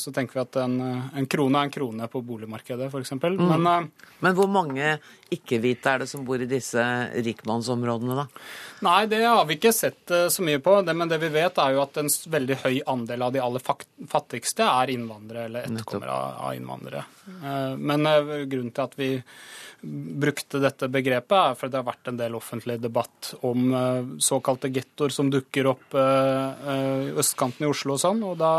[0.00, 0.78] så tenker vi at en,
[1.14, 3.12] en, krone er en krone på boligmarkedet, f.eks.
[3.12, 3.36] Mm.
[3.36, 4.94] Men, uh, Men hvor mange
[5.30, 8.26] ikke-hvite er det som bor i disse rikmannsområdene, da?
[8.86, 10.78] Nei, det har vi ikke sett uh, så mye på.
[10.86, 13.66] Det, men det vi vet, er jo at en veldig høy andel av de aller
[14.08, 17.04] fattigste er innvandrere eller etterkommere av, innvandrere.
[17.78, 18.08] Men
[18.50, 19.10] grunnen til at vi
[19.82, 24.72] brukte dette begrepet, er fordi det har vært en del offentlig debatt om uh, såkalte
[24.74, 28.22] gettoer som dukker opp uh, østkanten i Oslo og sånn.
[28.26, 28.52] Og da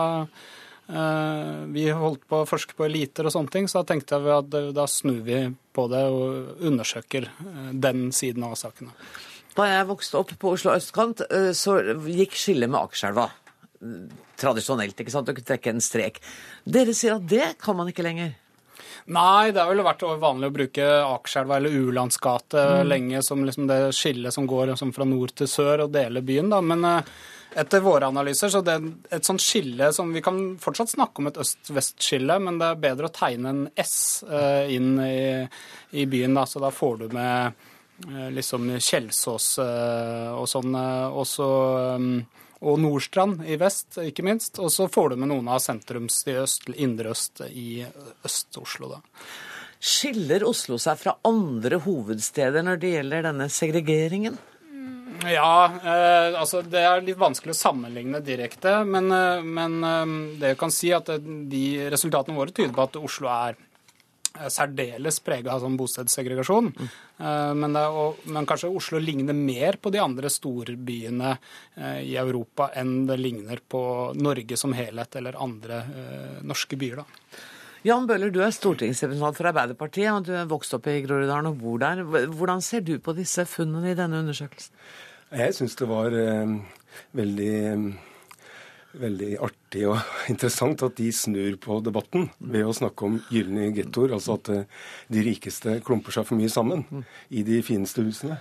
[0.91, 4.55] vi holdt på å forske på eliter og sånne ting, så da tenkte jeg at
[4.76, 5.38] da snur vi
[5.72, 7.30] på det og undersøker
[7.72, 8.91] den siden av sakene.
[9.55, 11.24] Da jeg vokste opp på Oslo østkant,
[11.55, 11.78] så
[12.11, 13.30] gikk skillet med Akerselva.
[14.41, 15.32] Tradisjonelt, ikke sant?
[15.32, 16.19] Du kunne trekke en strek.
[16.67, 18.36] Dere sier at det kan man ikke lenger?
[19.05, 22.87] Nei, det har vel vært vanlig å bruke Akerselva eller Ulandsgate mm.
[22.87, 26.51] lenge som liksom det skillet som går liksom fra nord til sør og deler byen.
[26.53, 27.15] da, men eh,
[27.61, 31.27] etter våre analyser så det er et sånt skille som Vi kan fortsatt snakke om
[31.31, 35.41] et øst-vest-skille, men det er bedre å tegne en S uh, inn i,
[35.91, 36.37] i, byen.
[36.37, 37.65] da, Så da får du med
[38.07, 40.77] uh, liksom Kjelsås og sånn.
[41.11, 41.49] og så
[41.99, 42.21] um,
[42.62, 44.59] og Nordstrand i vest, ikke minst.
[44.62, 47.84] Og så får du med noen av sentrums i øst, indre øst i
[48.26, 49.01] Øst-Oslo, da.
[49.82, 54.38] Skiller Oslo seg fra andre hovedsteder når det gjelder denne segregeringen?
[55.26, 58.80] Ja, eh, altså det er litt vanskelig å sammenligne direkte.
[58.86, 63.01] Men, eh, men eh, det jeg kan si at de resultatene våre tyder på at
[63.01, 63.70] Oslo er Eh,
[64.51, 66.71] særdeles prega av sånn bostedssegregasjon.
[66.71, 66.91] Mm.
[67.61, 73.19] Men, men, kanskje Oslo ligner mer på de andre storbyene eh, i Europa enn det
[73.19, 73.84] ligner på
[74.17, 75.84] Norge som helhet eller andre
[76.47, 77.03] norske byer.
[77.03, 77.41] da.
[77.82, 81.57] Jan Bøhler, du er stortingsrepresentant for Arbeiderpartiet, og du er vokst opp i Groruddalen og
[81.63, 82.03] bor der.
[82.05, 84.75] Hvordan ser du på disse funnene i denne undersøkelsen?
[85.32, 86.53] Jeg syns det var eh,
[87.17, 87.55] veldig
[88.99, 89.99] veldig artig og
[90.31, 94.79] interessant at de snur på debatten ved å snakke om gylne gettoer, altså at eh,
[95.11, 96.85] de rikeste klumper seg for mye sammen
[97.29, 98.39] i de fineste husene.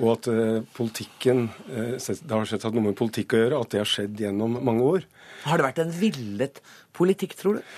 [0.00, 3.82] Og at eh, politikken eh, Det har sett noe med politikk å gjøre, at det
[3.82, 5.06] har skjedd gjennom mange år.
[5.46, 6.60] Har det vært en villet
[6.96, 7.72] politikk, tror du?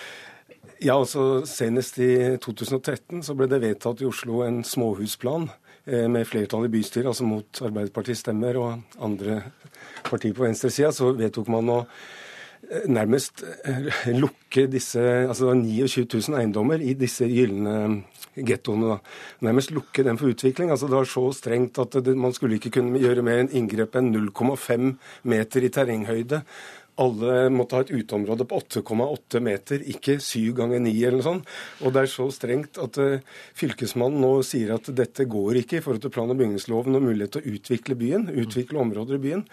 [0.78, 5.48] Ja, altså Senest i 2013 så ble det vedtatt i Oslo en småhusplan
[5.88, 9.38] med flertall i bystyret, altså mot Arbeiderpartiets stemmer og andre
[10.07, 16.38] partier på venstresida, så vedtok man å eh, nærmest eh, lukke disse altså 29 000
[16.40, 18.05] eiendommer i disse gylne
[18.38, 18.99] gettoene.
[19.44, 20.70] Nærmest lukke dem for utvikling.
[20.70, 23.99] altså Det var så strengt at det, man skulle ikke kunne gjøre mer enn inngrep
[23.99, 24.92] enn 0,5
[25.28, 26.42] meter i terrenghøyde
[27.03, 31.51] alle måtte ha et uteområde på 8,8 meter, ikke 7 ganger 9 eller noe sånt.
[31.82, 33.18] Og det er så strengt at uh,
[33.59, 37.36] fylkesmannen nå sier at dette går ikke i forhold til plan- og bygningsloven og mulighet
[37.36, 39.44] til å utvikle byen, utvikle områder i byen.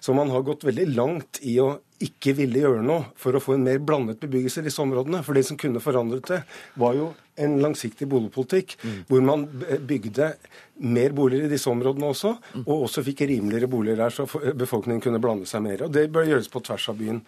[0.00, 3.56] Så man har gått veldig langt i å ikke ville gjøre noe for å få
[3.56, 5.20] en mer blandet bebyggelse i disse områdene.
[5.26, 6.40] For det som kunne forandret det,
[6.80, 8.98] var jo en langsiktig boligpolitikk mm.
[9.08, 9.46] hvor man
[9.88, 10.34] bygde
[10.80, 12.30] mer boliger i disse områdene også,
[12.62, 14.24] og også fikk rimeligere boliger der, så
[14.56, 15.84] befolkningen kunne blande seg mer.
[15.84, 17.20] Og Det bør gjøres på tvers av byen.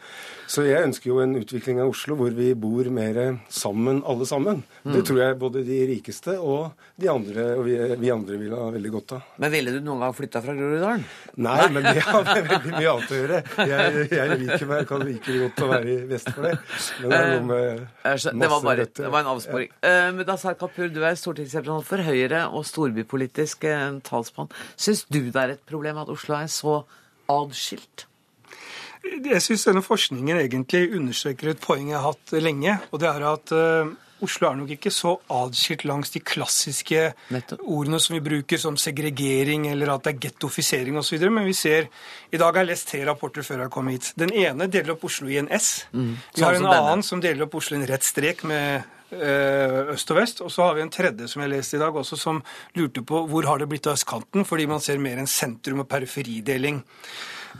[0.48, 3.20] Så jeg ønsker jo en utvikling av Oslo hvor vi bor mer
[3.52, 4.62] sammen, alle sammen.
[4.86, 4.94] Mm.
[4.96, 8.70] Det tror jeg både de rikeste og de andre og vi, vi, andre vil ha
[8.72, 9.28] veldig godt av.
[9.44, 11.04] Men ville du noen gang flytta fra Groruddalen?
[11.44, 13.42] Nei, men det har veldig mye annet å gjøre.
[13.72, 16.54] Jeg, jeg liker meg, kan like godt å være i vest for det.
[17.00, 19.72] Men det er noe med masse det var, bare, det var en avsporing.
[19.82, 19.96] Ja.
[20.08, 24.52] Uh, Mudassar Kapur, du er stortingsrepresentant for Høyre og storbypolitisk uh, talsmann.
[24.76, 26.80] Syns du det er et problem at Oslo er så
[27.32, 28.06] adskilt?
[29.02, 32.78] Jeg syns denne forskningen egentlig understreker et poeng jeg har hatt lenge.
[32.92, 33.92] Og det er at uh,
[34.22, 37.62] Oslo er nok ikke så adskilt langs de klassiske Nettopp.
[37.66, 41.26] ordene som vi bruker, som segregering eller at det er gettofisering osv.
[41.28, 41.88] Men vi ser
[42.30, 44.12] I dag har jeg lest tre rapporter før jeg kom hit.
[44.16, 45.86] Den ene deler opp Oslo i en S.
[45.92, 46.16] Mm.
[46.36, 50.10] Vi har en annen som deler opp Oslo i en rett strek med eh, øst
[50.14, 50.42] og vest.
[50.44, 52.42] Og så har vi en tredje som jeg leste i dag også, som
[52.78, 55.88] lurte på hvor har det blitt av østkanten, fordi man ser mer en sentrum- og
[55.90, 56.82] periferideling.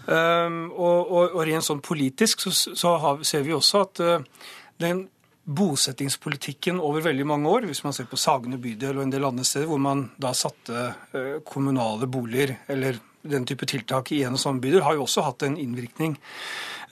[0.06, 4.46] Um, og, og, og, rent sånn politisk så, så har, ser vi også at uh,
[4.80, 5.04] den
[5.42, 9.46] bosettingspolitikken over veldig mange år, hvis man ser på Sagene bydel og en del andre
[9.46, 10.84] steder, hvor man da satte
[11.14, 15.24] uh, kommunale boliger eller den type tiltak i en og samme bydel, har jo også
[15.26, 16.14] hatt en innvirkning.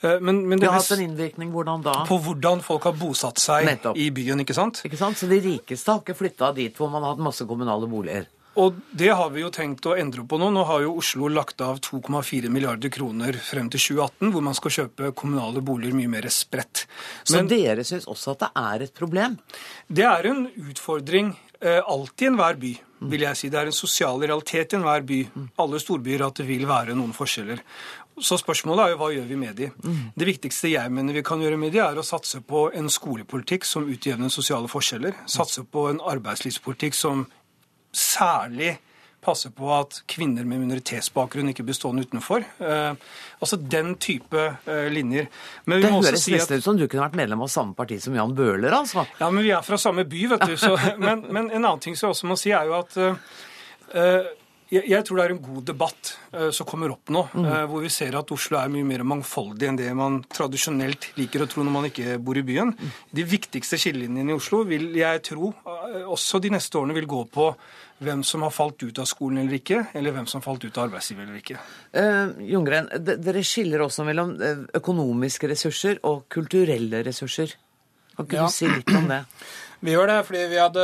[0.03, 2.01] Uh, men, men det har hatt en innvirkning hvordan da?
[2.09, 3.99] På hvordan folk har bosatt seg Nettopp.
[3.99, 4.83] i byen, ikke sant?
[4.87, 5.19] Ikke sant?
[5.19, 8.27] Så de rikeste har ikke flytta dit hvor man har hatt masse kommunale boliger?
[8.59, 10.49] Og det har vi jo tenkt å endre på nå.
[10.51, 14.75] Nå har jo Oslo lagt av 2,4 milliarder kroner frem til 2018, hvor man skal
[14.75, 16.85] kjøpe kommunale boliger mye mer spredt.
[17.31, 19.39] Men, Så dere syns også at det er et problem?
[19.87, 21.31] Det er en utfordring
[21.61, 22.75] eh, alltid i enhver by,
[23.15, 23.53] vil jeg si.
[23.53, 25.23] Det er en sosial realitet i enhver by.
[25.63, 27.63] Alle storbyer at det vil være noen forskjeller.
[28.21, 29.69] Så spørsmålet er jo hva gjør vi med de?
[30.19, 33.65] Det viktigste jeg mener vi kan gjøre med de, er å satse på en skolepolitikk
[33.65, 35.15] som utjevner sosiale forskjeller.
[35.31, 37.23] Satse på en arbeidslivspolitikk som
[37.95, 38.77] særlig
[39.21, 42.43] passe på at kvinner med minoritetsbakgrunn ikke blir stående utenfor.
[42.65, 45.27] Eh, altså den type eh, linjer.
[45.69, 48.33] det høres si nesten ut som du kunne vært medlem av samme parti som Jan
[48.37, 49.05] Bøhler, altså.
[49.21, 50.55] Ja, men vi er fra samme by, vet du.
[50.57, 50.73] Så,
[51.05, 54.31] men, men, en annen ting som jeg også må si, er jo at eh,
[54.71, 57.83] jeg, jeg, tror det er en god debatt uh, som kommer opp nå, uh, hvor
[57.83, 61.65] vi ser at Oslo er mye mer mangfoldig enn det man tradisjonelt liker å tro
[61.67, 62.71] når man ikke bor i byen.
[62.71, 62.91] Mm.
[63.19, 67.23] De viktigste skillelinjene i Oslo vil jeg tro uh, også de neste årene vil gå
[67.31, 67.49] på
[68.01, 70.77] hvem som har falt ut av skolen eller ikke, eller hvem som har falt ut
[70.79, 71.59] av arbeidslivet eller ikke.
[71.93, 72.87] Uh, Jungren,
[73.21, 74.37] dere skiller også mellom
[74.79, 77.53] økonomiske ressurser og kulturelle ressurser.
[78.15, 78.47] Kan ikke ja.
[78.47, 79.21] du si litt om det?
[79.81, 80.83] Vi gjør det fordi vi hadde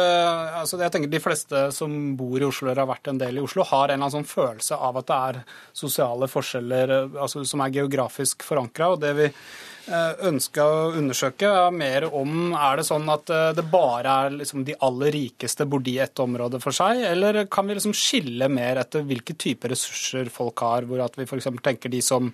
[0.57, 3.43] altså jeg tenker De fleste som bor i Oslo eller har vært en del i
[3.45, 5.39] Oslo, har en eller annen sånn følelse av at det er
[5.77, 8.89] sosiale forskjeller altså, som er geografisk forankra.
[8.97, 13.67] Det vi eh, ønska å undersøke, er mer om er det sånn at eh, det
[13.69, 17.69] bare er liksom de aller rikeste bor de i ett område for seg, eller kan
[17.69, 21.51] vi liksom skille mer etter hvilke typer ressurser folk har, hvor at vi f.eks.
[21.61, 22.33] tenker de som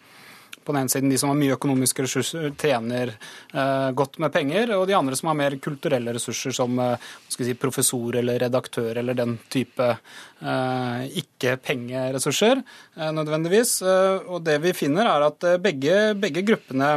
[0.66, 4.74] på den ene siden de som har mye økonomiske ressurser, tjener eh, godt med penger,
[4.78, 9.18] og de andre som har mer kulturelle ressurser, som eh, si, professor eller redaktør eller
[9.18, 13.82] den type eh, ikke-pengeressurser eh, nødvendigvis.
[13.82, 16.96] Eh, og det vi finner, er at eh, begge, begge gruppene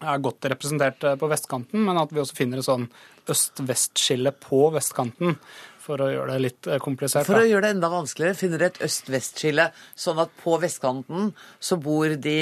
[0.00, 2.86] er godt representert på vestkanten, men at vi også finner et sånn
[3.30, 5.36] øst-vest-skille på vestkanten
[5.80, 7.28] for å gjøre det litt komplisert.
[7.28, 9.68] For å gjøre det enda vanskeligere, finner dere et øst-vest-skille,
[9.98, 12.38] sånn at på vestkanten så bor de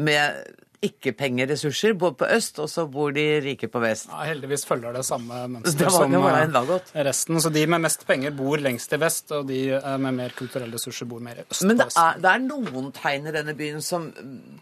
[0.00, 4.08] med ikke-pengeressurser både på øst, og så bor de rike på vest.
[4.08, 7.40] Ja, Heldigvis følger det samme mønster som eh, resten.
[7.44, 10.80] Så de med mest penger bor lengst i vest, og de eh, med mer kulturelle
[10.80, 11.66] ressurser bor mer i øst.
[11.68, 14.08] Men det er, det er noen tegn i denne byen som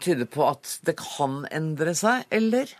[0.03, 2.75] tyder på at det kan endre seg, eller?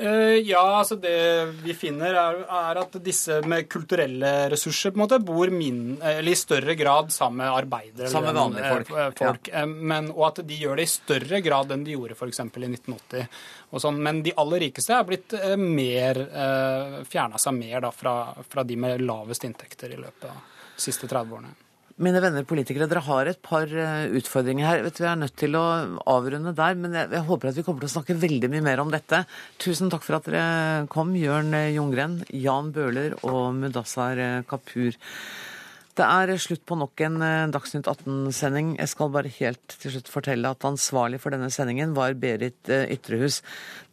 [0.00, 1.16] Uh, ja, altså det
[1.62, 6.36] vi finner, er, er, at disse med kulturelle ressurser på en måte bor min, i
[6.36, 8.10] større grad sammen med arbeidere.
[8.12, 8.92] Sammen med vanlige folk.
[8.92, 9.50] Uh, folk.
[9.52, 9.64] Ja.
[9.66, 12.42] Men, og at de gjør det i større grad enn de gjorde f.eks.
[12.44, 13.28] i 1980.
[13.82, 14.00] Sånn.
[14.04, 16.20] Men de aller rikeste er blitt mer
[17.08, 18.16] fjerna seg mer da, fra,
[18.48, 20.42] fra de med lavest inntekter i løpet av
[20.76, 21.56] de siste 30 årene.
[21.96, 24.82] Mine venner politikere, dere har et par eh, utfordringer her.
[24.84, 25.64] Vet Vi er nødt til å
[26.12, 28.82] avrunde der, men jeg, jeg, håper at vi kommer til å snakke veldig mye mer
[28.84, 29.22] om dette.
[29.62, 34.98] Tusen takk for at dere kom, Jørn Ljunggren, Jan Bøhler og Mudassar Kapur.
[35.96, 38.74] Det er slutt på nok en eh, Dagsnytt 18-sending.
[38.76, 42.84] Jeg skal bare helt til slutt fortelle at ansvarlig for denne sendingen var Berit eh,
[42.92, 43.40] Ytrehus.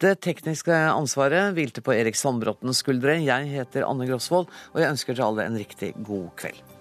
[0.04, 3.16] Det tekniske ansvaret hvilte på Erik Sandbråtens skuldre.
[3.24, 6.73] Jeg heter Anne Grosvold, og jeg ønsker dere alle en riktig god kveld.